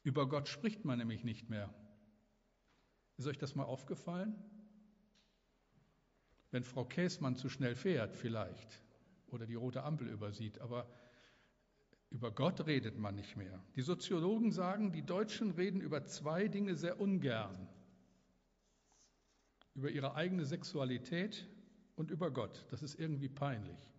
Über 0.02 0.28
Gott 0.28 0.48
spricht 0.48 0.84
man 0.84 0.98
nämlich 0.98 1.24
nicht 1.24 1.48
mehr. 1.48 1.72
Ist 3.16 3.26
euch 3.26 3.38
das 3.38 3.54
mal 3.54 3.64
aufgefallen? 3.64 4.34
Wenn 6.50 6.64
Frau 6.64 6.84
Käßmann 6.84 7.36
zu 7.36 7.48
schnell 7.48 7.74
fährt 7.74 8.14
vielleicht 8.14 8.82
oder 9.28 9.46
die 9.46 9.54
rote 9.54 9.82
Ampel 9.82 10.08
übersieht, 10.08 10.60
aber 10.60 10.86
Über 12.14 12.30
Gott 12.30 12.64
redet 12.68 12.96
man 12.96 13.16
nicht 13.16 13.36
mehr. 13.36 13.60
Die 13.74 13.82
Soziologen 13.82 14.52
sagen, 14.52 14.92
die 14.92 15.02
Deutschen 15.02 15.50
reden 15.50 15.80
über 15.80 16.04
zwei 16.04 16.46
Dinge 16.46 16.76
sehr 16.76 17.00
ungern. 17.00 17.68
Über 19.74 19.90
ihre 19.90 20.14
eigene 20.14 20.44
Sexualität 20.44 21.44
und 21.96 22.12
über 22.12 22.30
Gott. 22.30 22.64
Das 22.70 22.84
ist 22.84 23.00
irgendwie 23.00 23.28
peinlich. 23.28 23.90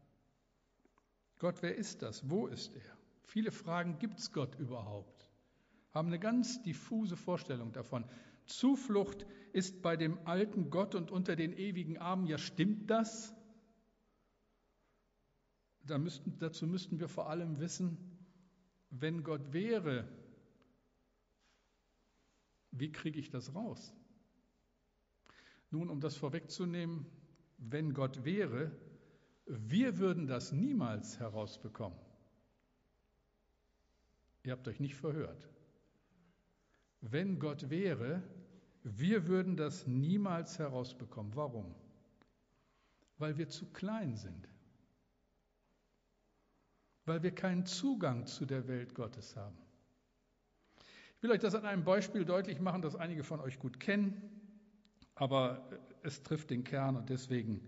Gott, 1.40 1.62
wer 1.62 1.76
ist 1.76 2.04
das? 2.04 2.30
Wo 2.30 2.48
ist 2.48 2.74
er? 2.74 2.98
Viele 3.26 3.52
fragen, 3.52 4.00
gibt 4.00 4.20
es 4.20 4.32
Gott 4.32 4.56
überhaupt? 4.56 5.30
Haben 5.92 6.08
eine 6.08 6.20
ganz 6.20 6.64
diffuse 6.64 7.18
Vorstellung 7.18 7.74
davon. 7.74 8.06
Zuflucht 8.46 9.26
ist 9.52 9.82
bei 9.82 9.98
dem 9.98 10.26
alten 10.26 10.70
Gott 10.70 10.96
und 10.96 11.12
unter 11.12 11.36
den 11.36 11.52
ewigen 11.52 11.98
Armen. 11.98 12.28
Ja, 12.28 12.38
stimmt 12.38 12.90
das? 12.90 13.36
Da 15.86 15.98
müssten, 15.98 16.38
dazu 16.40 16.66
müssten 16.68 17.00
wir 17.00 17.08
vor 17.08 17.30
allem 17.30 17.60
wissen, 17.60 17.98
wenn 18.90 19.24
Gott 19.24 19.54
wäre, 19.54 20.08
wie 22.72 22.92
kriege 22.92 23.20
ich 23.20 23.30
das 23.30 23.54
raus? 23.54 23.94
Nun, 25.70 25.90
um 25.90 26.00
das 26.02 26.16
vorwegzunehmen, 26.16 27.06
wenn 27.58 27.94
Gott 27.94 28.26
wäre, 28.26 28.72
wir 29.46 30.00
würden 30.00 30.28
das 30.28 30.52
niemals 30.52 31.20
herausbekommen. 31.20 32.00
Ihr 34.44 34.52
habt 34.52 34.68
euch 34.68 34.80
nicht 34.80 34.96
verhört. 34.96 35.50
Wenn 37.02 37.40
Gott 37.40 37.70
wäre, 37.70 38.24
wir 38.84 39.28
würden 39.28 39.58
das 39.58 39.88
niemals 39.88 40.60
herausbekommen. 40.60 41.36
Warum? 41.36 41.74
Weil 43.18 43.38
wir 43.38 43.50
zu 43.50 43.66
klein 43.72 44.16
sind. 44.16 44.48
Weil 47.06 47.24
wir 47.24 47.32
keinen 47.32 47.66
Zugang 47.66 48.26
zu 48.26 48.46
der 48.46 48.68
Welt 48.68 48.96
Gottes 48.96 49.36
haben. 49.36 49.58
Ich 51.18 51.24
will 51.24 51.32
euch 51.32 51.40
das 51.40 51.56
an 51.56 51.66
einem 51.66 51.84
Beispiel 51.84 52.26
deutlich 52.26 52.60
machen, 52.60 52.82
das 52.82 52.96
einige 52.96 53.24
von 53.24 53.40
euch 53.40 53.60
gut 53.60 53.80
kennen, 53.80 54.22
aber 55.16 55.68
es 56.04 56.22
trifft 56.24 56.50
den 56.50 56.64
Kern 56.64 56.96
und 56.96 57.10
deswegen 57.10 57.62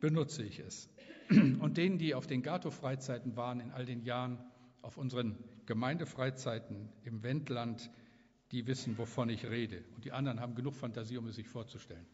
benutze 0.00 0.42
ich 0.42 0.58
es. 0.58 0.90
Und 1.30 1.76
denen, 1.76 1.98
die 1.98 2.14
auf 2.14 2.26
den 2.26 2.42
Gato-Freizeiten 2.42 3.36
waren 3.36 3.60
in 3.60 3.70
all 3.70 3.86
den 3.86 4.02
Jahren, 4.02 4.38
auf 4.82 4.98
unseren 4.98 5.38
Gemeindefreizeiten 5.66 6.88
im 7.04 7.22
Wendland, 7.22 7.90
die 8.50 8.66
wissen, 8.66 8.98
wovon 8.98 9.28
ich 9.30 9.46
rede. 9.46 9.84
Und 9.94 10.04
die 10.04 10.12
anderen 10.12 10.40
haben 10.40 10.54
genug 10.54 10.74
Fantasie, 10.74 11.16
um 11.16 11.26
es 11.28 11.36
sich 11.36 11.48
vorzustellen. 11.48 12.04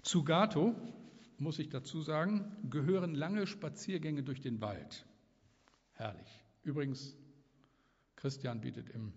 Zu 0.00 0.24
Gato, 0.24 0.74
muss 1.42 1.58
ich 1.58 1.68
dazu 1.68 2.00
sagen, 2.00 2.56
gehören 2.70 3.14
lange 3.14 3.46
Spaziergänge 3.46 4.22
durch 4.22 4.40
den 4.40 4.60
Wald. 4.60 5.04
Herrlich. 5.92 6.44
Übrigens, 6.62 7.16
Christian 8.16 8.60
bietet 8.60 8.88
im 8.90 9.12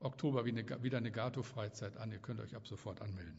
Oktober 0.00 0.44
wieder 0.44 0.98
eine 0.98 1.12
Gato-Freizeit 1.12 1.96
an. 1.96 2.10
Ihr 2.12 2.18
könnt 2.18 2.40
euch 2.40 2.54
ab 2.56 2.66
sofort 2.66 3.00
anmelden. 3.00 3.38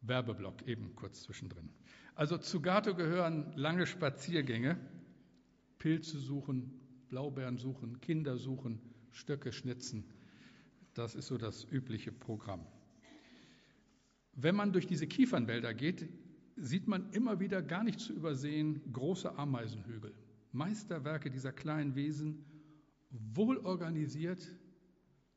Werbeblock 0.00 0.62
eben 0.62 0.94
kurz 0.96 1.22
zwischendrin. 1.22 1.68
Also 2.14 2.38
zu 2.38 2.60
Gato 2.60 2.94
gehören 2.94 3.52
lange 3.56 3.86
Spaziergänge, 3.86 4.78
Pilze 5.78 6.18
suchen, 6.18 6.80
Blaubeeren 7.08 7.58
suchen, 7.58 8.00
Kinder 8.00 8.36
suchen, 8.36 8.80
Stöcke 9.10 9.52
schnitzen. 9.52 10.04
Das 10.94 11.14
ist 11.14 11.26
so 11.26 11.36
das 11.36 11.64
übliche 11.64 12.12
Programm. 12.12 12.66
Wenn 14.34 14.54
man 14.54 14.72
durch 14.72 14.86
diese 14.86 15.06
Kiefernwälder 15.06 15.74
geht, 15.74 16.08
sieht 16.56 16.88
man 16.88 17.10
immer 17.12 17.40
wieder 17.40 17.62
gar 17.62 17.84
nicht 17.84 18.00
zu 18.00 18.12
übersehen 18.12 18.80
große 18.92 19.36
Ameisenhügel. 19.36 20.14
Meisterwerke 20.52 21.30
dieser 21.30 21.52
kleinen 21.52 21.94
Wesen, 21.94 22.44
wohl 23.10 23.58
organisiert 23.58 24.46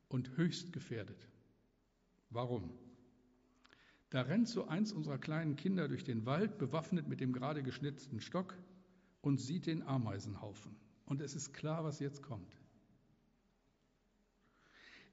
und 0.08 0.36
höchst 0.36 0.72
gefährdet. 0.72 1.28
Warum? 2.30 2.70
Da 4.10 4.22
rennt 4.22 4.48
so 4.48 4.66
eins 4.66 4.92
unserer 4.92 5.18
kleinen 5.18 5.56
Kinder 5.56 5.88
durch 5.88 6.04
den 6.04 6.26
Wald, 6.26 6.58
bewaffnet 6.58 7.08
mit 7.08 7.20
dem 7.20 7.32
gerade 7.32 7.62
geschnitzten 7.62 8.20
Stock 8.20 8.54
und 9.20 9.40
sieht 9.40 9.66
den 9.66 9.82
Ameisenhaufen. 9.82 10.76
Und 11.06 11.20
es 11.20 11.34
ist 11.34 11.52
klar, 11.52 11.84
was 11.84 11.98
jetzt 11.98 12.22
kommt. 12.22 12.56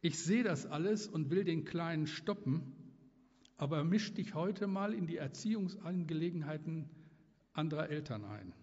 Ich 0.02 0.19
sehe 0.19 0.43
das 0.43 0.65
alles 0.65 1.08
und 1.08 1.30
will 1.32 1.43
den 1.43 1.65
Kleinen 1.65 2.08
stoppen, 2.08 2.83
aber 3.58 3.84
misch 3.84 4.13
dich 4.13 4.34
heute 4.34 4.68
mal 4.68 4.94
in 4.94 5.08
die 5.08 5.18
Erziehungsangelegenheiten 5.18 6.89
anderer 7.54 7.89
Eltern 7.89 8.26
ein. 8.26 8.54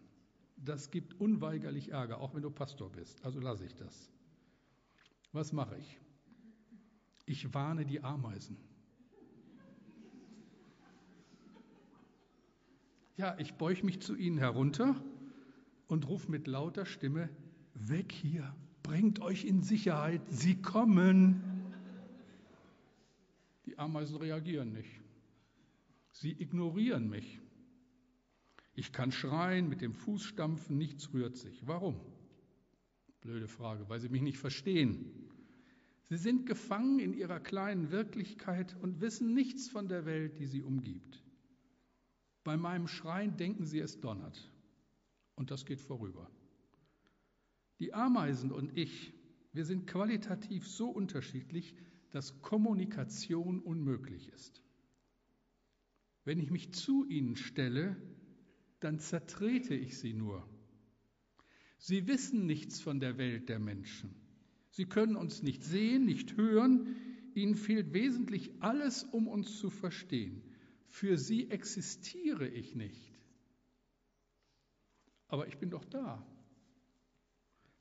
Das 0.56 0.90
gibt 0.90 1.18
unweigerlich 1.20 1.90
Ärger, 1.90 2.20
auch 2.20 2.34
wenn 2.34 2.42
du 2.42 2.50
Pastor 2.50 2.90
bist. 2.90 3.24
Also 3.24 3.40
lasse 3.40 3.64
ich 3.64 3.74
das. 3.76 4.10
Was 5.32 5.52
mache 5.52 5.78
ich? 5.78 6.00
Ich 7.24 7.54
warne 7.54 7.86
die 7.86 8.02
Ameisen. 8.02 8.56
Ja, 13.16 13.36
ich 13.38 13.54
beuge 13.54 13.84
mich 13.84 14.00
zu 14.00 14.16
ihnen 14.16 14.38
herunter 14.38 14.96
und 15.86 16.08
rufe 16.08 16.30
mit 16.30 16.46
lauter 16.46 16.86
Stimme, 16.86 17.28
weg 17.74 18.12
hier, 18.12 18.54
bringt 18.82 19.20
euch 19.20 19.44
in 19.44 19.62
Sicherheit, 19.62 20.22
sie 20.30 20.60
kommen. 20.60 21.49
Ameisen 23.80 24.16
reagieren 24.16 24.72
nicht. 24.72 25.00
Sie 26.12 26.32
ignorieren 26.32 27.08
mich. 27.08 27.40
Ich 28.74 28.92
kann 28.92 29.10
schreien, 29.10 29.68
mit 29.68 29.80
dem 29.80 29.94
Fuß 29.94 30.22
stampfen, 30.22 30.76
nichts 30.76 31.12
rührt 31.14 31.36
sich. 31.36 31.66
Warum? 31.66 31.98
Blöde 33.22 33.48
Frage, 33.48 33.88
weil 33.88 33.98
sie 33.98 34.10
mich 34.10 34.22
nicht 34.22 34.38
verstehen. 34.38 35.30
Sie 36.04 36.18
sind 36.18 36.44
gefangen 36.44 36.98
in 36.98 37.14
ihrer 37.14 37.40
kleinen 37.40 37.90
Wirklichkeit 37.90 38.76
und 38.82 39.00
wissen 39.00 39.32
nichts 39.32 39.68
von 39.68 39.88
der 39.88 40.04
Welt, 40.04 40.38
die 40.38 40.46
sie 40.46 40.62
umgibt. 40.62 41.22
Bei 42.44 42.56
meinem 42.56 42.86
Schreien 42.86 43.36
denken 43.36 43.64
sie, 43.64 43.80
es 43.80 44.00
donnert. 44.00 44.50
Und 45.36 45.50
das 45.50 45.64
geht 45.64 45.80
vorüber. 45.80 46.30
Die 47.78 47.94
Ameisen 47.94 48.52
und 48.52 48.76
ich, 48.76 49.14
wir 49.52 49.64
sind 49.64 49.86
qualitativ 49.86 50.68
so 50.68 50.90
unterschiedlich, 50.90 51.74
dass 52.10 52.42
Kommunikation 52.42 53.60
unmöglich 53.60 54.28
ist. 54.28 54.62
Wenn 56.24 56.38
ich 56.38 56.50
mich 56.50 56.72
zu 56.72 57.04
ihnen 57.06 57.36
stelle, 57.36 57.96
dann 58.80 58.98
zertrete 58.98 59.74
ich 59.74 59.98
sie 59.98 60.14
nur. 60.14 60.48
Sie 61.78 62.06
wissen 62.06 62.46
nichts 62.46 62.80
von 62.80 63.00
der 63.00 63.16
Welt 63.16 63.48
der 63.48 63.58
Menschen. 63.58 64.14
Sie 64.70 64.86
können 64.86 65.16
uns 65.16 65.42
nicht 65.42 65.64
sehen, 65.64 66.04
nicht 66.04 66.36
hören. 66.36 66.96
Ihnen 67.34 67.54
fehlt 67.54 67.92
wesentlich 67.94 68.50
alles, 68.60 69.04
um 69.04 69.28
uns 69.28 69.58
zu 69.58 69.70
verstehen. 69.70 70.42
Für 70.84 71.16
sie 71.16 71.50
existiere 71.50 72.48
ich 72.48 72.74
nicht. 72.74 73.18
Aber 75.28 75.46
ich 75.46 75.58
bin 75.58 75.70
doch 75.70 75.84
da. 75.84 76.26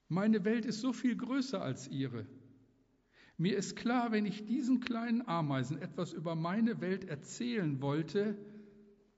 Meine 0.08 0.46
Welt 0.46 0.66
ist 0.66 0.82
so 0.82 0.94
viel 0.94 1.16
größer 1.16 1.62
als 1.62 1.88
ihre. 1.88 2.26
Mir 3.40 3.56
ist 3.56 3.78
klar, 3.78 4.12
wenn 4.12 4.26
ich 4.26 4.46
diesen 4.46 4.82
kleinen 4.82 5.26
Ameisen 5.26 5.82
etwas 5.82 6.12
über 6.12 6.36
meine 6.36 6.82
Welt 6.82 7.06
erzählen 7.06 7.82
wollte, 7.82 8.38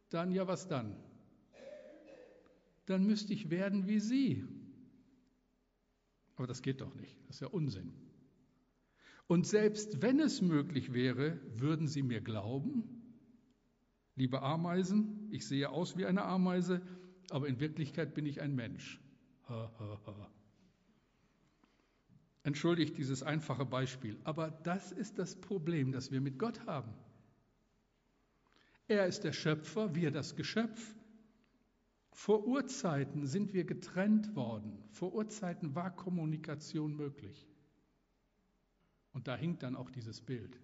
dann 0.10 0.32
ja 0.32 0.48
was 0.48 0.68
dann? 0.68 0.96
Dann 2.86 3.08
müsste 3.08 3.34
ich 3.34 3.50
werden 3.50 3.88
wie 3.88 4.00
sie. 4.00 4.46
Aber 6.36 6.46
das 6.46 6.62
geht 6.62 6.82
doch 6.82 6.94
nicht, 6.94 7.18
das 7.28 7.38
ist 7.38 7.40
ja 7.40 7.48
Unsinn. 7.48 7.94
Und 9.26 9.48
selbst 9.48 10.04
wenn 10.04 10.20
es 10.20 10.40
möglich 10.40 10.94
wäre, 10.94 11.40
würden 11.56 11.88
sie 11.88 12.04
mir 12.04 12.22
glauben? 12.22 12.84
Liebe 14.16 14.44
Ameisen, 14.44 15.30
ich 15.32 15.48
sehe 15.48 15.72
aus 15.72 15.98
wie 15.98 16.06
eine 16.06 16.26
Ameise, 16.26 16.84
aber 17.32 17.48
in 17.48 17.60
Wirklichkeit 17.60 18.14
bin 18.14 18.28
ich 18.28 18.40
ein 18.40 18.54
Mensch. 18.54 19.02
Ha, 19.50 19.72
ha, 19.80 20.00
ha. 20.06 20.32
Entschuldigt 22.44 22.98
dieses 22.98 23.22
einfache 23.22 23.66
Beispiel, 23.66 24.18
aber 24.24 24.50
das 24.64 24.92
ist 24.92 25.20
das 25.20 25.36
Problem, 25.36 25.92
das 25.92 26.12
wir 26.12 26.22
mit 26.22 26.40
Gott 26.40 26.66
haben. 26.66 26.92
Er 28.88 29.06
ist 29.06 29.24
der 29.24 29.32
Schöpfer, 29.32 29.96
wir 29.96 30.12
das 30.12 30.36
Geschöpf. 30.36 30.96
Vor 32.12 32.46
Urzeiten 32.46 33.26
sind 33.26 33.54
wir 33.54 33.64
getrennt 33.64 34.36
worden. 34.36 34.84
Vor 34.90 35.14
Urzeiten 35.14 35.76
war 35.76 35.96
Kommunikation 35.96 36.96
möglich. 36.96 37.48
Und 39.14 39.28
da 39.28 39.36
hinkt 39.36 39.64
dann 39.64 39.76
auch 39.76 39.92
dieses 39.92 40.20
Bild 40.22 40.60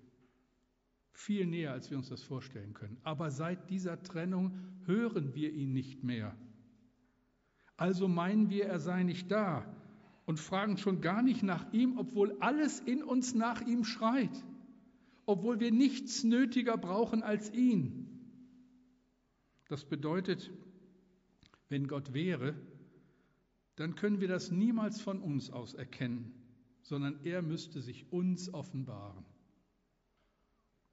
viel 1.17 1.47
näher, 1.47 1.71
als 1.71 1.89
wir 1.89 1.97
uns 1.97 2.09
das 2.09 2.21
vorstellen 2.21 2.73
können. 2.73 2.97
Aber 3.03 3.31
seit 3.31 3.69
dieser 3.69 4.01
Trennung 4.03 4.59
hören 4.85 5.33
wir 5.33 5.51
ihn 5.51 5.73
nicht 5.73 6.03
mehr. 6.03 6.35
Also 7.75 8.07
meinen 8.07 8.49
wir, 8.49 8.65
er 8.65 8.79
sei 8.79 9.03
nicht 9.03 9.31
da 9.31 9.65
und 10.27 10.41
fragen 10.41 10.77
schon 10.77 10.99
gar 10.99 11.23
nicht 11.23 11.41
nach 11.41 11.71
ihm, 11.71 11.97
obwohl 11.97 12.35
alles 12.41 12.81
in 12.81 13.01
uns 13.01 13.33
nach 13.33 13.61
ihm 13.61 13.85
schreit, 13.85 14.43
obwohl 15.25 15.61
wir 15.61 15.71
nichts 15.71 16.25
nötiger 16.25 16.77
brauchen 16.77 17.23
als 17.23 17.51
ihn. 17.53 18.09
Das 19.69 19.85
bedeutet, 19.85 20.51
wenn 21.69 21.87
Gott 21.87 22.13
wäre, 22.13 22.55
dann 23.77 23.95
können 23.95 24.19
wir 24.19 24.27
das 24.27 24.51
niemals 24.51 24.99
von 24.99 25.21
uns 25.21 25.49
aus 25.49 25.73
erkennen, 25.73 26.33
sondern 26.81 27.23
er 27.23 27.41
müsste 27.41 27.81
sich 27.81 28.11
uns 28.11 28.53
offenbaren. 28.53 29.23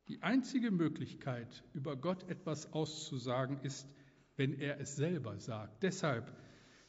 Die 0.06 0.22
einzige 0.22 0.70
Möglichkeit, 0.70 1.64
über 1.72 1.96
Gott 1.96 2.22
etwas 2.30 2.72
auszusagen, 2.72 3.58
ist, 3.62 3.88
wenn 4.36 4.52
er 4.52 4.78
es 4.78 4.94
selber 4.94 5.40
sagt. 5.40 5.82
Deshalb, 5.82 6.32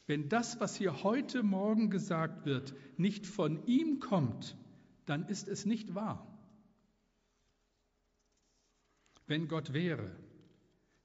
wenn 0.06 0.28
das, 0.28 0.60
was 0.60 0.76
hier 0.76 1.02
heute 1.02 1.42
Morgen 1.42 1.90
gesagt 1.90 2.46
wird, 2.46 2.74
nicht 2.96 3.26
von 3.26 3.66
ihm 3.66 3.98
kommt, 3.98 4.56
dann 5.04 5.26
ist 5.28 5.48
es 5.48 5.66
nicht 5.66 5.94
wahr. 5.94 6.26
Wenn 9.26 9.48
Gott 9.48 9.72
wäre, 9.72 10.14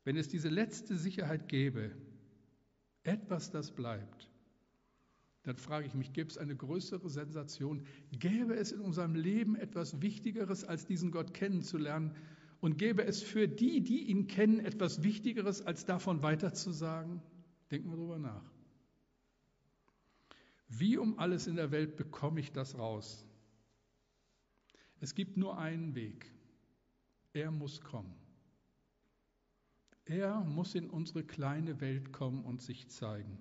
wenn 0.04 0.18
es 0.18 0.28
diese 0.28 0.50
letzte 0.50 0.98
Sicherheit 0.98 1.48
gäbe, 1.48 1.92
etwas, 3.04 3.50
das 3.50 3.72
bleibt, 3.72 4.30
dann 5.44 5.58
frage 5.58 5.88
ich 5.88 5.96
mich, 5.96 6.14
gäbe 6.14 6.30
es 6.30 6.38
eine 6.38 6.56
größere 6.56 7.10
Sensation? 7.10 7.84
Gäbe 8.12 8.54
es 8.56 8.72
in 8.72 8.82
unserem 8.82 9.16
Leben 9.16 9.56
etwas 9.56 10.00
Wichtigeres, 10.00 10.64
als 10.64 10.86
diesen 10.86 11.10
Gott 11.10 11.34
kennenzulernen? 11.34 12.16
Und 12.60 12.78
gäbe 12.78 13.04
es 13.04 13.24
für 13.24 13.48
die, 13.48 13.82
die 13.82 14.04
ihn 14.04 14.28
kennen, 14.28 14.60
etwas 14.60 15.02
Wichtigeres, 15.02 15.66
als 15.66 15.86
davon 15.86 16.22
weiterzusagen? 16.22 17.24
Denken 17.72 17.90
wir 17.90 17.96
darüber 17.96 18.20
nach. 18.20 18.52
Wie 20.74 20.98
um 20.98 21.20
alles 21.20 21.48
in 21.48 21.58
der 21.58 21.72
Welt 21.72 21.98
bekomme 21.98 22.40
ich 22.40 22.54
das 22.54 22.78
raus? 22.78 23.26
Es 25.02 25.16
gibt 25.16 25.36
nur 25.36 25.58
einen 25.58 25.96
Weg. 25.96 26.32
Er 27.34 27.52
muss 27.52 27.82
kommen. 27.82 28.16
Er 30.06 30.40
muss 30.42 30.74
in 30.74 30.90
unsere 30.90 31.24
kleine 31.24 31.82
Welt 31.82 32.14
kommen 32.14 32.46
und 32.46 32.62
sich 32.62 32.88
zeigen. 32.90 33.38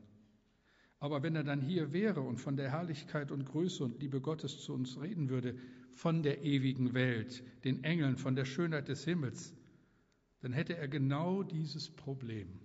Aber 0.99 1.23
wenn 1.23 1.37
er 1.37 1.45
dann 1.45 1.61
hier 1.61 1.93
wäre 1.93 2.21
und 2.21 2.41
von 2.41 2.57
der 2.57 2.73
Herrlichkeit 2.73 3.31
und 3.31 3.47
Größe 3.47 3.85
und 3.85 4.01
Liebe 4.01 4.21
Gottes 4.21 4.61
zu 4.61 4.75
uns 4.75 5.01
reden 5.01 5.29
würde, 5.29 5.57
von 5.95 6.23
der 6.23 6.43
ewigen 6.43 6.95
Welt, 6.95 7.45
den 7.65 7.85
Engeln, 7.85 8.17
von 8.17 8.35
der 8.35 8.45
Schönheit 8.45 8.89
des 8.89 9.05
Himmels, 9.05 9.55
dann 10.41 10.53
hätte 10.53 10.77
er 10.77 10.89
genau 10.89 11.45
dieses 11.45 11.91
Problem. 11.91 12.61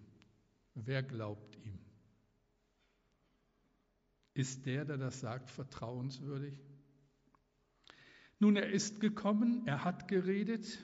Wer 0.73 1.03
glaubt? 1.03 1.54
Ist 4.35 4.65
der, 4.65 4.83
der 4.83 4.97
das 4.97 5.21
sagt, 5.21 5.49
vertrauenswürdig? 5.49 6.59
Nun, 8.37 8.57
er 8.57 8.69
ist 8.69 8.99
gekommen, 8.99 9.63
er 9.65 9.85
hat 9.85 10.09
geredet. 10.09 10.83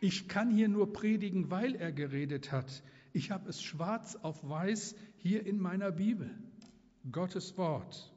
Ich 0.00 0.28
kann 0.28 0.50
hier 0.50 0.68
nur 0.68 0.92
predigen, 0.92 1.50
weil 1.50 1.76
er 1.76 1.92
geredet 1.92 2.50
hat. 2.50 2.82
Ich 3.12 3.30
habe 3.30 3.48
es 3.48 3.62
schwarz 3.62 4.16
auf 4.16 4.46
weiß 4.46 4.96
hier 5.18 5.46
in 5.46 5.60
meiner 5.60 5.92
Bibel. 5.92 6.36
Gottes 7.10 7.56
Wort. 7.56 8.12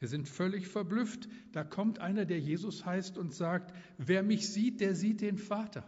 Wir 0.00 0.08
sind 0.08 0.28
völlig 0.28 0.68
verblüfft. 0.68 1.26
Da 1.52 1.64
kommt 1.64 1.98
einer, 1.98 2.26
der 2.26 2.40
Jesus 2.40 2.84
heißt 2.84 3.16
und 3.16 3.32
sagt, 3.32 3.74
wer 3.96 4.22
mich 4.22 4.50
sieht, 4.50 4.82
der 4.82 4.94
sieht 4.94 5.22
den 5.22 5.38
Vater. 5.38 5.82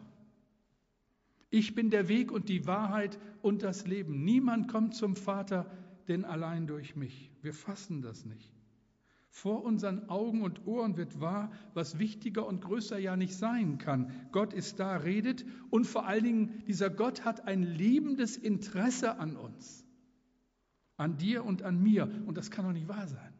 Ich 1.51 1.75
bin 1.75 1.91
der 1.91 2.09
Weg 2.09 2.33
und 2.33 2.49
die 2.49 2.67
Wahrheit 2.67 3.19
und 3.43 3.63
das 3.63 3.87
Leben. 3.87 4.25
Niemand 4.25 4.69
kommt 4.69 4.95
zum 4.95 5.17
Vater, 5.17 5.71
denn 6.11 6.27
allein 6.27 6.66
durch 6.66 6.96
mich. 6.96 7.31
Wir 7.40 7.55
fassen 7.55 8.03
das 8.03 8.27
nicht. 8.27 8.53
Vor 9.31 9.64
unseren 9.64 10.09
Augen 10.09 10.42
und 10.42 10.66
Ohren 10.66 10.96
wird 10.96 11.20
wahr, 11.20 11.53
was 11.73 11.99
wichtiger 11.99 12.46
und 12.46 12.61
größer 12.61 12.99
ja 12.99 13.16
nicht 13.16 13.35
sein 13.35 13.79
kann. 13.79 14.12
Gott 14.33 14.53
ist 14.53 14.79
da, 14.81 14.96
redet 14.96 15.46
und 15.70 15.87
vor 15.87 16.07
allen 16.07 16.25
Dingen, 16.25 16.64
dieser 16.66 16.90
Gott 16.90 17.25
hat 17.25 17.46
ein 17.46 17.62
liebendes 17.62 18.37
Interesse 18.37 19.18
an 19.18 19.37
uns 19.37 19.87
an 21.01 21.16
dir 21.16 21.46
und 21.46 21.62
an 21.62 21.83
mir. 21.83 22.09
Und 22.27 22.37
das 22.37 22.51
kann 22.51 22.66
doch 22.66 22.73
nicht 22.73 22.87
wahr 22.87 23.09
sein. 23.09 23.33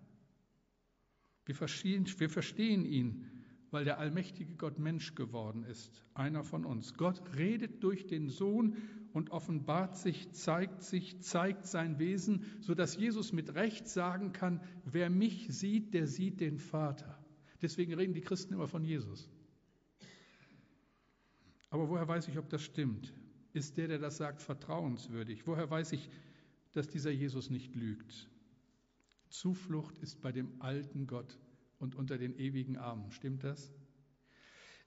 Wir 1.45 1.55
verstehen, 1.55 2.07
wir 2.19 2.31
verstehen 2.31 2.87
ihn, 2.87 3.27
weil 3.71 3.85
der 3.85 3.99
allmächtige 3.99 4.55
Gott 4.55 4.79
Mensch 4.79 5.15
geworden 5.15 5.65
ist, 5.65 6.03
einer 6.15 6.43
von 6.43 6.65
uns. 6.65 6.95
Gott 6.95 7.23
redet 7.37 7.85
durch 7.85 8.07
den 8.07 8.31
Sohn 8.31 8.77
und 9.13 9.31
offenbart 9.31 9.97
sich, 9.97 10.33
zeigt 10.33 10.83
sich, 10.83 11.21
zeigt 11.21 11.67
sein 11.67 11.99
Wesen, 11.99 12.45
sodass 12.61 12.97
Jesus 12.97 13.33
mit 13.33 13.55
Recht 13.55 13.89
sagen 13.89 14.33
kann, 14.33 14.61
wer 14.85 15.11
mich 15.11 15.49
sieht, 15.49 15.95
der 15.95 16.07
sieht 16.07 16.41
den 16.41 16.59
Vater. 16.59 17.19
Deswegen 17.63 17.95
reden 17.95 18.15
die 18.15 18.21
Christen 18.21 18.55
immer 18.55 18.69
von 18.69 18.85
Jesus. 18.85 19.29
Aber 21.71 21.89
woher 21.89 22.09
weiß 22.09 22.29
ich, 22.29 22.39
ob 22.39 22.49
das 22.49 22.63
stimmt? 22.63 23.13
Ist 23.53 23.77
der, 23.77 23.89
der 23.89 23.99
das 23.99 24.17
sagt, 24.17 24.43
vertrauenswürdig? 24.43 25.47
Woher 25.47 25.71
weiß 25.71 25.93
ich, 25.93 26.09
dass 26.73 26.89
dieser 26.89 27.11
Jesus 27.11 27.51
nicht 27.51 27.75
lügt. 27.75 28.29
Zuflucht 29.29 29.99
ist 29.99 30.21
bei 30.21 30.33
dem 30.33 30.61
alten 30.61 31.07
Gott 31.07 31.39
und 31.79 31.95
unter 31.95 32.19
den 32.19 32.37
ewigen 32.37 32.77
Armen. 32.77 33.11
Stimmt 33.13 33.45
das? 33.45 33.73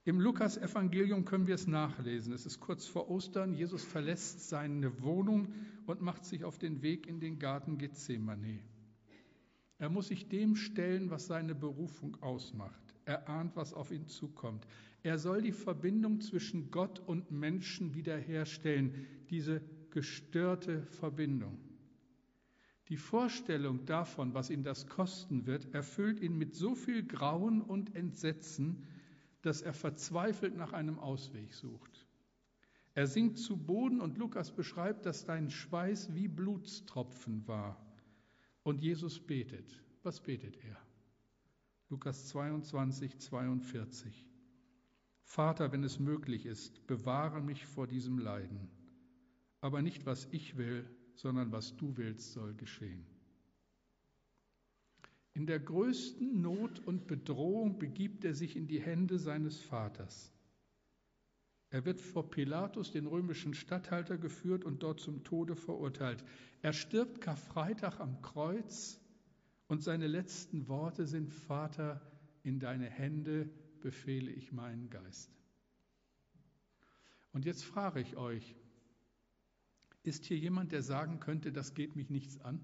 Im 0.06 0.20
Lukas-Evangelium 0.20 1.24
können 1.24 1.46
wir 1.46 1.54
es 1.54 1.66
nachlesen. 1.66 2.34
Es 2.34 2.44
ist 2.44 2.60
kurz 2.60 2.86
vor 2.86 3.10
Ostern. 3.10 3.54
Jesus 3.54 3.82
verlässt 3.82 4.48
seine 4.50 5.02
Wohnung 5.02 5.48
und 5.86 6.02
macht 6.02 6.26
sich 6.26 6.44
auf 6.44 6.58
den 6.58 6.82
Weg 6.82 7.06
in 7.06 7.20
den 7.20 7.38
Garten 7.38 7.78
Gethsemane. 7.78 8.60
Er 9.78 9.88
muss 9.88 10.08
sich 10.08 10.28
dem 10.28 10.56
stellen, 10.56 11.10
was 11.10 11.26
seine 11.26 11.54
Berufung 11.54 12.22
ausmacht. 12.22 12.82
Er 13.06 13.30
ahnt, 13.30 13.56
was 13.56 13.72
auf 13.72 13.90
ihn 13.90 14.06
zukommt. 14.06 14.66
Er 15.02 15.18
soll 15.18 15.40
die 15.40 15.52
Verbindung 15.52 16.20
zwischen 16.20 16.70
Gott 16.70 17.00
und 17.00 17.30
Menschen 17.30 17.94
wiederherstellen, 17.94 19.06
diese 19.30 19.62
gestörte 19.90 20.82
Verbindung. 20.82 21.58
Die 22.88 22.98
Vorstellung 22.98 23.86
davon, 23.86 24.34
was 24.34 24.50
ihn 24.50 24.64
das 24.64 24.86
kosten 24.86 25.46
wird, 25.46 25.72
erfüllt 25.74 26.20
ihn 26.20 26.36
mit 26.36 26.54
so 26.54 26.74
viel 26.74 27.06
Grauen 27.06 27.62
und 27.62 27.96
Entsetzen, 27.96 28.86
dass 29.44 29.62
er 29.62 29.74
verzweifelt 29.74 30.56
nach 30.56 30.72
einem 30.72 30.98
Ausweg 30.98 31.52
sucht. 31.52 32.06
Er 32.94 33.06
sinkt 33.06 33.38
zu 33.38 33.56
Boden 33.56 34.00
und 34.00 34.18
Lukas 34.18 34.54
beschreibt, 34.54 35.04
dass 35.04 35.22
sein 35.22 35.50
Schweiß 35.50 36.14
wie 36.14 36.28
Blutstropfen 36.28 37.46
war. 37.46 37.76
Und 38.62 38.80
Jesus 38.80 39.18
betet. 39.18 39.82
Was 40.02 40.20
betet 40.20 40.56
er? 40.64 40.76
Lukas 41.90 42.28
22, 42.28 43.18
42. 43.18 44.26
Vater, 45.22 45.72
wenn 45.72 45.82
es 45.82 45.98
möglich 45.98 46.46
ist, 46.46 46.86
bewahre 46.86 47.40
mich 47.40 47.66
vor 47.66 47.86
diesem 47.86 48.18
Leiden. 48.18 48.70
Aber 49.60 49.82
nicht 49.82 50.06
was 50.06 50.26
ich 50.30 50.56
will, 50.56 50.88
sondern 51.14 51.52
was 51.52 51.76
du 51.76 51.96
willst, 51.96 52.32
soll 52.32 52.54
geschehen. 52.54 53.06
In 55.34 55.46
der 55.46 55.58
größten 55.58 56.40
Not 56.40 56.78
und 56.86 57.06
Bedrohung 57.08 57.78
begibt 57.78 58.24
er 58.24 58.34
sich 58.34 58.56
in 58.56 58.68
die 58.68 58.80
Hände 58.80 59.18
seines 59.18 59.60
Vaters. 59.60 60.32
Er 61.70 61.84
wird 61.84 62.00
vor 62.00 62.30
Pilatus, 62.30 62.92
den 62.92 63.06
römischen 63.06 63.52
Statthalter, 63.52 64.16
geführt 64.16 64.64
und 64.64 64.84
dort 64.84 65.00
zum 65.00 65.24
Tode 65.24 65.56
verurteilt. 65.56 66.24
Er 66.62 66.72
stirbt 66.72 67.20
Karfreitag 67.20 67.98
am 67.98 68.22
Kreuz 68.22 69.00
und 69.66 69.82
seine 69.82 70.06
letzten 70.06 70.68
Worte 70.68 71.04
sind, 71.04 71.32
Vater, 71.32 72.00
in 72.44 72.60
deine 72.60 72.88
Hände 72.88 73.50
befehle 73.80 74.30
ich 74.30 74.52
meinen 74.52 74.88
Geist. 74.88 75.32
Und 77.32 77.44
jetzt 77.44 77.64
frage 77.64 78.00
ich 78.00 78.16
euch, 78.16 78.54
ist 80.04 80.26
hier 80.26 80.38
jemand, 80.38 80.70
der 80.70 80.82
sagen 80.82 81.18
könnte, 81.18 81.50
das 81.50 81.74
geht 81.74 81.96
mich 81.96 82.08
nichts 82.08 82.40
an? 82.40 82.60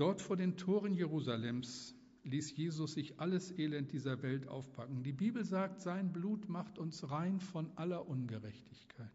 Dort 0.00 0.22
vor 0.22 0.38
den 0.38 0.56
Toren 0.56 0.94
Jerusalems 0.94 1.94
ließ 2.24 2.56
Jesus 2.56 2.94
sich 2.94 3.20
alles 3.20 3.58
Elend 3.58 3.92
dieser 3.92 4.22
Welt 4.22 4.48
aufpacken. 4.48 5.02
Die 5.02 5.12
Bibel 5.12 5.44
sagt, 5.44 5.82
sein 5.82 6.10
Blut 6.10 6.48
macht 6.48 6.78
uns 6.78 7.10
rein 7.10 7.38
von 7.38 7.70
aller 7.76 8.08
Ungerechtigkeit. 8.08 9.10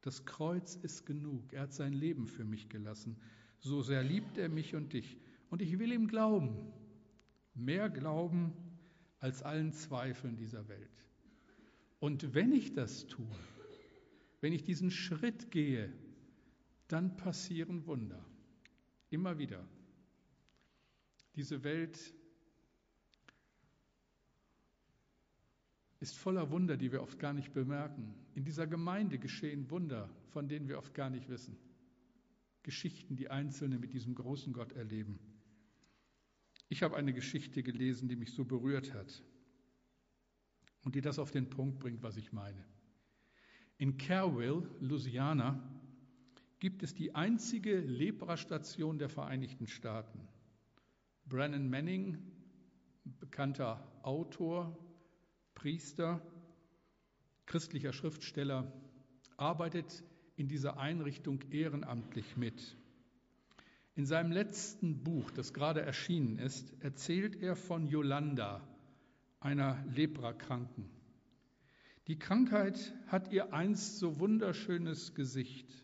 Das 0.00 0.24
Kreuz 0.24 0.76
ist 0.76 1.06
genug. 1.06 1.52
Er 1.52 1.62
hat 1.62 1.72
sein 1.72 1.92
Leben 1.92 2.28
für 2.28 2.44
mich 2.44 2.68
gelassen. 2.68 3.16
So 3.58 3.82
sehr 3.82 4.04
liebt 4.04 4.38
er 4.38 4.48
mich 4.48 4.76
und 4.76 4.92
dich. 4.92 5.18
Und 5.50 5.60
ich 5.60 5.80
will 5.80 5.90
ihm 5.90 6.06
glauben. 6.06 6.72
Mehr 7.54 7.90
glauben 7.90 8.52
als 9.18 9.42
allen 9.42 9.72
Zweifeln 9.72 10.36
dieser 10.36 10.68
Welt. 10.68 11.04
Und 11.98 12.32
wenn 12.32 12.52
ich 12.52 12.74
das 12.74 13.08
tue, 13.08 13.26
wenn 14.40 14.52
ich 14.52 14.62
diesen 14.62 14.92
Schritt 14.92 15.50
gehe, 15.50 15.92
dann 16.86 17.16
passieren 17.16 17.88
Wunder. 17.88 18.24
Immer 19.10 19.38
wieder. 19.38 19.66
Diese 21.34 21.64
Welt 21.64 22.14
ist 26.00 26.18
voller 26.18 26.50
Wunder, 26.50 26.76
die 26.76 26.92
wir 26.92 27.02
oft 27.02 27.18
gar 27.18 27.32
nicht 27.32 27.52
bemerken. 27.52 28.14
In 28.34 28.44
dieser 28.44 28.66
Gemeinde 28.66 29.18
geschehen 29.18 29.70
Wunder, 29.70 30.10
von 30.30 30.48
denen 30.48 30.68
wir 30.68 30.78
oft 30.78 30.94
gar 30.94 31.10
nicht 31.10 31.28
wissen. 31.28 31.56
Geschichten, 32.62 33.16
die 33.16 33.30
Einzelne 33.30 33.78
mit 33.78 33.92
diesem 33.92 34.14
großen 34.14 34.52
Gott 34.52 34.72
erleben. 34.72 35.18
Ich 36.68 36.82
habe 36.82 36.96
eine 36.96 37.12
Geschichte 37.12 37.62
gelesen, 37.62 38.08
die 38.08 38.16
mich 38.16 38.32
so 38.32 38.44
berührt 38.44 38.92
hat 38.94 39.22
und 40.84 40.94
die 40.94 41.00
das 41.00 41.18
auf 41.18 41.30
den 41.30 41.48
Punkt 41.50 41.78
bringt, 41.78 42.02
was 42.02 42.16
ich 42.16 42.32
meine. 42.32 42.64
In 43.78 43.96
Careville, 43.98 44.68
Louisiana, 44.80 45.60
gibt 46.58 46.82
es 46.82 46.94
die 46.94 47.14
einzige 47.14 47.78
Leprastation 47.78 48.98
der 48.98 49.08
Vereinigten 49.08 49.66
Staaten. 49.66 50.28
Brennan 51.32 51.70
Manning, 51.70 52.18
bekannter 53.04 53.82
Autor, 54.02 54.78
Priester, 55.54 56.20
christlicher 57.46 57.94
Schriftsteller, 57.94 58.70
arbeitet 59.38 60.04
in 60.36 60.48
dieser 60.48 60.76
Einrichtung 60.76 61.40
ehrenamtlich 61.50 62.36
mit. 62.36 62.76
In 63.94 64.04
seinem 64.04 64.30
letzten 64.30 65.02
Buch, 65.02 65.30
das 65.30 65.54
gerade 65.54 65.80
erschienen 65.80 66.38
ist, 66.38 66.70
erzählt 66.80 67.36
er 67.36 67.56
von 67.56 67.86
Yolanda, 67.86 68.60
einer 69.40 69.82
Leprakranken. 69.86 70.90
Die 72.08 72.18
Krankheit 72.18 72.94
hat 73.06 73.32
ihr 73.32 73.54
einst 73.54 73.98
so 73.98 74.20
wunderschönes 74.20 75.14
Gesicht, 75.14 75.82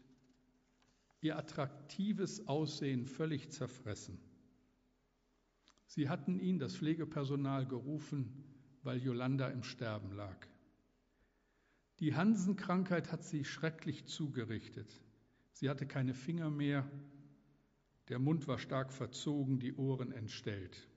ihr 1.23 1.39
attraktives 1.39 2.47
Aussehen 2.49 3.07
völlig 3.07 3.51
zerfressen. 3.51 4.21
Sie 5.89 6.09
hatten 6.09 6.39
ihn, 6.39 6.59
das 6.59 6.77
Pflegepersonal, 6.77 7.67
gerufen, 7.67 8.45
weil 8.83 9.03
Yolanda 9.03 9.49
im 9.49 9.63
Sterben 9.63 10.13
lag. 10.13 10.47
Die 11.99 12.15
Hansenkrankheit 12.15 13.11
hat 13.11 13.25
sie 13.25 13.45
schrecklich 13.45 14.07
zugerichtet. 14.07 14.89
Sie 15.53 15.69
hatte 15.69 15.87
keine 15.87 16.15
Finger 16.15 16.51
mehr, 16.51 16.89
der 18.09 18.19
Mund 18.19 18.47
war 18.47 18.59
stark 18.59 18.93
verzogen, 18.93 19.59
die 19.59 19.75
Ohren 19.75 20.13
entstellt. 20.13 20.89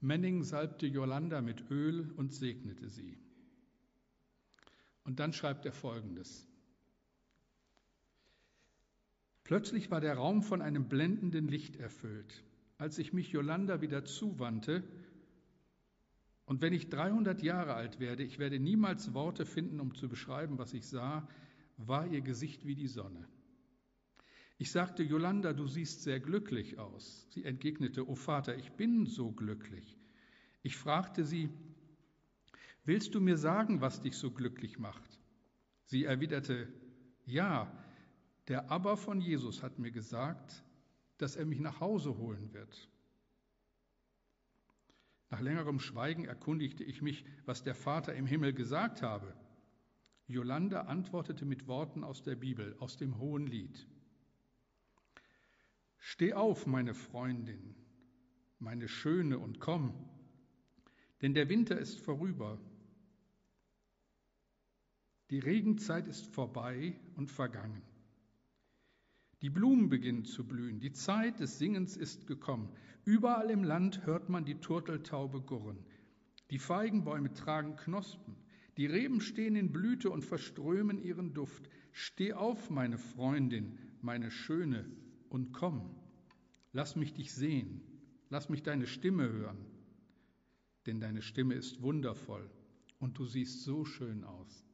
Manning 0.00 0.44
salbte 0.44 0.86
Yolanda 0.86 1.40
mit 1.40 1.70
Öl 1.70 2.12
und 2.12 2.32
segnete 2.32 2.88
sie. 2.88 3.18
Und 5.04 5.20
dann 5.20 5.32
schreibt 5.32 5.64
er 5.66 5.72
folgendes. 5.72 6.46
Plötzlich 9.42 9.90
war 9.90 10.00
der 10.00 10.14
Raum 10.14 10.42
von 10.42 10.60
einem 10.60 10.88
blendenden 10.88 11.48
Licht 11.48 11.76
erfüllt. 11.76 12.45
Als 12.78 12.98
ich 12.98 13.12
mich 13.12 13.30
Yolanda 13.30 13.80
wieder 13.80 14.04
zuwandte, 14.04 14.82
und 16.44 16.60
wenn 16.60 16.72
ich 16.72 16.88
300 16.88 17.42
Jahre 17.42 17.74
alt 17.74 17.98
werde, 17.98 18.22
ich 18.22 18.38
werde 18.38 18.60
niemals 18.60 19.12
Worte 19.14 19.44
finden, 19.44 19.80
um 19.80 19.94
zu 19.94 20.08
beschreiben, 20.08 20.58
was 20.58 20.74
ich 20.74 20.86
sah, 20.86 21.28
war 21.76 22.06
ihr 22.06 22.20
Gesicht 22.20 22.64
wie 22.66 22.76
die 22.76 22.86
Sonne. 22.86 23.26
Ich 24.58 24.70
sagte, 24.70 25.02
Yolanda, 25.02 25.52
du 25.52 25.66
siehst 25.66 26.02
sehr 26.02 26.20
glücklich 26.20 26.78
aus. 26.78 27.26
Sie 27.30 27.44
entgegnete, 27.44 28.08
O 28.08 28.14
Vater, 28.14 28.56
ich 28.56 28.72
bin 28.72 29.06
so 29.06 29.32
glücklich. 29.32 29.98
Ich 30.62 30.76
fragte 30.76 31.24
sie, 31.24 31.50
willst 32.84 33.14
du 33.14 33.20
mir 33.20 33.36
sagen, 33.36 33.80
was 33.80 34.00
dich 34.00 34.16
so 34.16 34.30
glücklich 34.30 34.78
macht? 34.78 35.20
Sie 35.84 36.04
erwiderte, 36.04 36.72
ja, 37.26 37.70
der 38.48 38.70
Abba 38.70 38.96
von 38.96 39.20
Jesus 39.20 39.62
hat 39.62 39.78
mir 39.78 39.90
gesagt, 39.90 40.62
dass 41.18 41.36
er 41.36 41.46
mich 41.46 41.60
nach 41.60 41.80
Hause 41.80 42.16
holen 42.16 42.52
wird. 42.52 42.88
Nach 45.30 45.40
längerem 45.40 45.80
Schweigen 45.80 46.24
erkundigte 46.24 46.84
ich 46.84 47.02
mich, 47.02 47.24
was 47.44 47.64
der 47.64 47.74
Vater 47.74 48.14
im 48.14 48.26
Himmel 48.26 48.52
gesagt 48.52 49.02
habe. 49.02 49.34
Yolanda 50.28 50.82
antwortete 50.82 51.44
mit 51.44 51.66
Worten 51.66 52.04
aus 52.04 52.22
der 52.22 52.36
Bibel, 52.36 52.76
aus 52.78 52.96
dem 52.96 53.18
Hohen 53.18 53.46
Lied. 53.46 53.86
Steh 55.98 56.34
auf, 56.34 56.66
meine 56.66 56.94
Freundin, 56.94 57.74
meine 58.58 58.88
Schöne, 58.88 59.38
und 59.38 59.60
komm, 59.60 59.94
denn 61.22 61.34
der 61.34 61.48
Winter 61.48 61.78
ist 61.78 61.98
vorüber. 61.98 62.60
Die 65.30 65.40
Regenzeit 65.40 66.06
ist 66.06 66.26
vorbei 66.26 67.00
und 67.16 67.30
vergangen. 67.30 67.82
Die 69.42 69.50
Blumen 69.50 69.88
beginnen 69.88 70.24
zu 70.24 70.46
blühen, 70.46 70.80
die 70.80 70.92
Zeit 70.92 71.40
des 71.40 71.58
Singens 71.58 71.96
ist 71.96 72.26
gekommen. 72.26 72.70
Überall 73.04 73.50
im 73.50 73.64
Land 73.64 74.06
hört 74.06 74.28
man 74.28 74.44
die 74.44 74.60
Turteltaube 74.60 75.40
gurren. 75.40 75.78
Die 76.50 76.58
Feigenbäume 76.58 77.32
tragen 77.34 77.76
Knospen, 77.76 78.36
die 78.76 78.86
Reben 78.86 79.20
stehen 79.20 79.56
in 79.56 79.72
Blüte 79.72 80.10
und 80.10 80.24
verströmen 80.24 81.02
ihren 81.02 81.34
Duft. 81.34 81.68
Steh 81.92 82.32
auf, 82.32 82.70
meine 82.70 82.98
Freundin, 82.98 83.78
meine 84.00 84.30
Schöne, 84.30 84.84
und 85.28 85.52
komm, 85.52 85.94
lass 86.72 86.94
mich 86.96 87.12
dich 87.14 87.32
sehen, 87.32 87.80
lass 88.30 88.48
mich 88.48 88.62
deine 88.62 88.86
Stimme 88.86 89.30
hören, 89.30 89.64
denn 90.86 91.00
deine 91.00 91.22
Stimme 91.22 91.54
ist 91.54 91.82
wundervoll 91.82 92.48
und 92.98 93.18
du 93.18 93.26
siehst 93.26 93.64
so 93.64 93.84
schön 93.84 94.24
aus. 94.24 94.64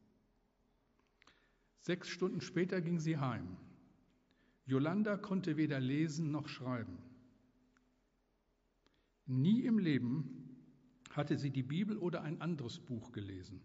Sechs 1.79 2.07
Stunden 2.07 2.39
später 2.39 2.81
ging 2.81 2.99
sie 2.99 3.17
heim. 3.17 3.57
Yolanda 4.65 5.17
konnte 5.17 5.57
weder 5.57 5.79
lesen 5.79 6.31
noch 6.31 6.47
schreiben. 6.47 6.97
Nie 9.25 9.61
im 9.65 9.79
Leben 9.79 10.43
hatte 11.11 11.37
sie 11.37 11.51
die 11.51 11.63
Bibel 11.63 11.97
oder 11.97 12.21
ein 12.21 12.41
anderes 12.41 12.79
Buch 12.79 13.11
gelesen. 13.11 13.61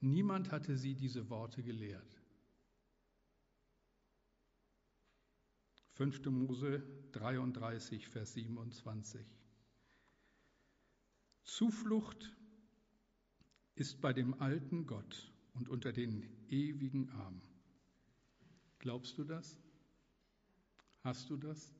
Niemand 0.00 0.50
hatte 0.50 0.76
sie 0.76 0.94
diese 0.94 1.28
Worte 1.28 1.62
gelehrt. 1.62 2.22
5. 5.94 6.26
Mose 6.26 6.82
33, 7.12 8.08
Vers 8.08 8.34
27. 8.34 9.26
Zuflucht 11.42 12.36
ist 13.74 14.00
bei 14.00 14.12
dem 14.12 14.40
alten 14.40 14.86
Gott 14.86 15.32
und 15.54 15.68
unter 15.68 15.92
den 15.92 16.24
ewigen 16.48 17.10
Armen. 17.10 17.42
Glaubst 18.78 19.18
du 19.18 19.24
das? 19.24 19.58
Hast 21.08 21.30
du 21.30 21.38
das? 21.38 21.72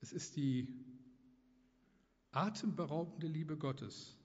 Es 0.00 0.12
ist 0.12 0.36
die 0.36 0.72
atemberaubende 2.30 3.26
Liebe 3.26 3.56
Gottes. 3.56 4.16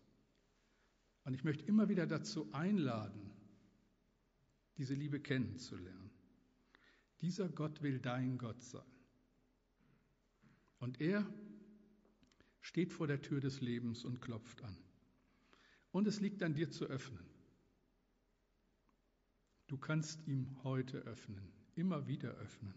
Und 1.23 1.33
ich 1.33 1.43
möchte 1.43 1.65
immer 1.65 1.89
wieder 1.89 2.05
dazu 2.05 2.53
einladen, 2.53 3.31
diese 4.77 4.93
Liebe 4.93 5.19
kennenzulernen. 5.19 6.11
Dieser 7.21 7.49
Gott 7.49 7.81
will 7.81 7.97
dein 7.97 8.37
Gott 8.37 8.61
sein. 8.61 8.85
Und 10.77 11.01
er 11.01 11.25
steht 12.59 12.93
vor 12.93 13.07
der 13.07 13.23
Tür 13.23 13.39
des 13.39 13.59
Lebens 13.59 14.05
und 14.05 14.21
klopft 14.21 14.61
an. 14.61 14.77
Und 15.91 16.05
es 16.05 16.21
liegt 16.21 16.43
an 16.43 16.53
dir 16.53 16.69
zu 16.69 16.85
öffnen. 16.85 17.25
Du 19.65 19.79
kannst 19.79 20.27
ihm 20.27 20.63
heute 20.63 20.99
öffnen, 20.99 21.60
immer 21.75 22.07
wieder 22.07 22.31
öffnen, 22.35 22.73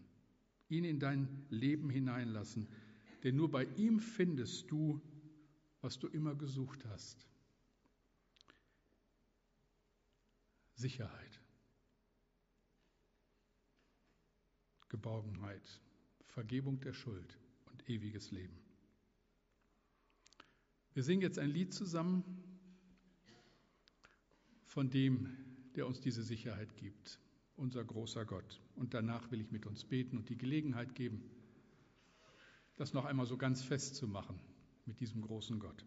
ihn 0.69 0.83
in 0.83 0.99
dein 0.99 1.45
Leben 1.49 1.89
hineinlassen, 1.89 2.67
denn 3.23 3.35
nur 3.35 3.49
bei 3.49 3.65
ihm 3.75 3.99
findest 3.99 4.69
du, 4.71 5.01
was 5.81 5.99
du 5.99 6.07
immer 6.07 6.35
gesucht 6.35 6.85
hast. 6.85 7.27
Sicherheit. 10.75 11.41
Geborgenheit, 14.89 15.81
Vergebung 16.27 16.79
der 16.81 16.93
Schuld 16.93 17.39
und 17.65 17.89
ewiges 17.89 18.31
Leben. 18.31 18.57
Wir 20.93 21.03
singen 21.03 21.21
jetzt 21.21 21.39
ein 21.39 21.49
Lied 21.49 21.73
zusammen 21.73 22.23
von 24.63 24.89
dem, 24.89 25.35
der 25.75 25.87
uns 25.87 25.99
diese 25.99 26.23
Sicherheit 26.23 26.75
gibt, 26.77 27.19
unser 27.57 27.83
großer 27.83 28.25
Gott. 28.25 28.61
Und 28.75 28.93
danach 28.93 29.31
will 29.31 29.41
ich 29.41 29.51
mit 29.51 29.65
uns 29.65 29.83
beten 29.83 30.17
und 30.17 30.29
die 30.29 30.37
Gelegenheit 30.37 30.95
geben, 30.95 31.23
das 32.75 32.93
noch 32.93 33.05
einmal 33.05 33.25
so 33.25 33.37
ganz 33.37 33.63
festzumachen 33.63 34.39
mit 34.85 34.99
diesem 34.99 35.21
großen 35.21 35.59
Gott. 35.59 35.85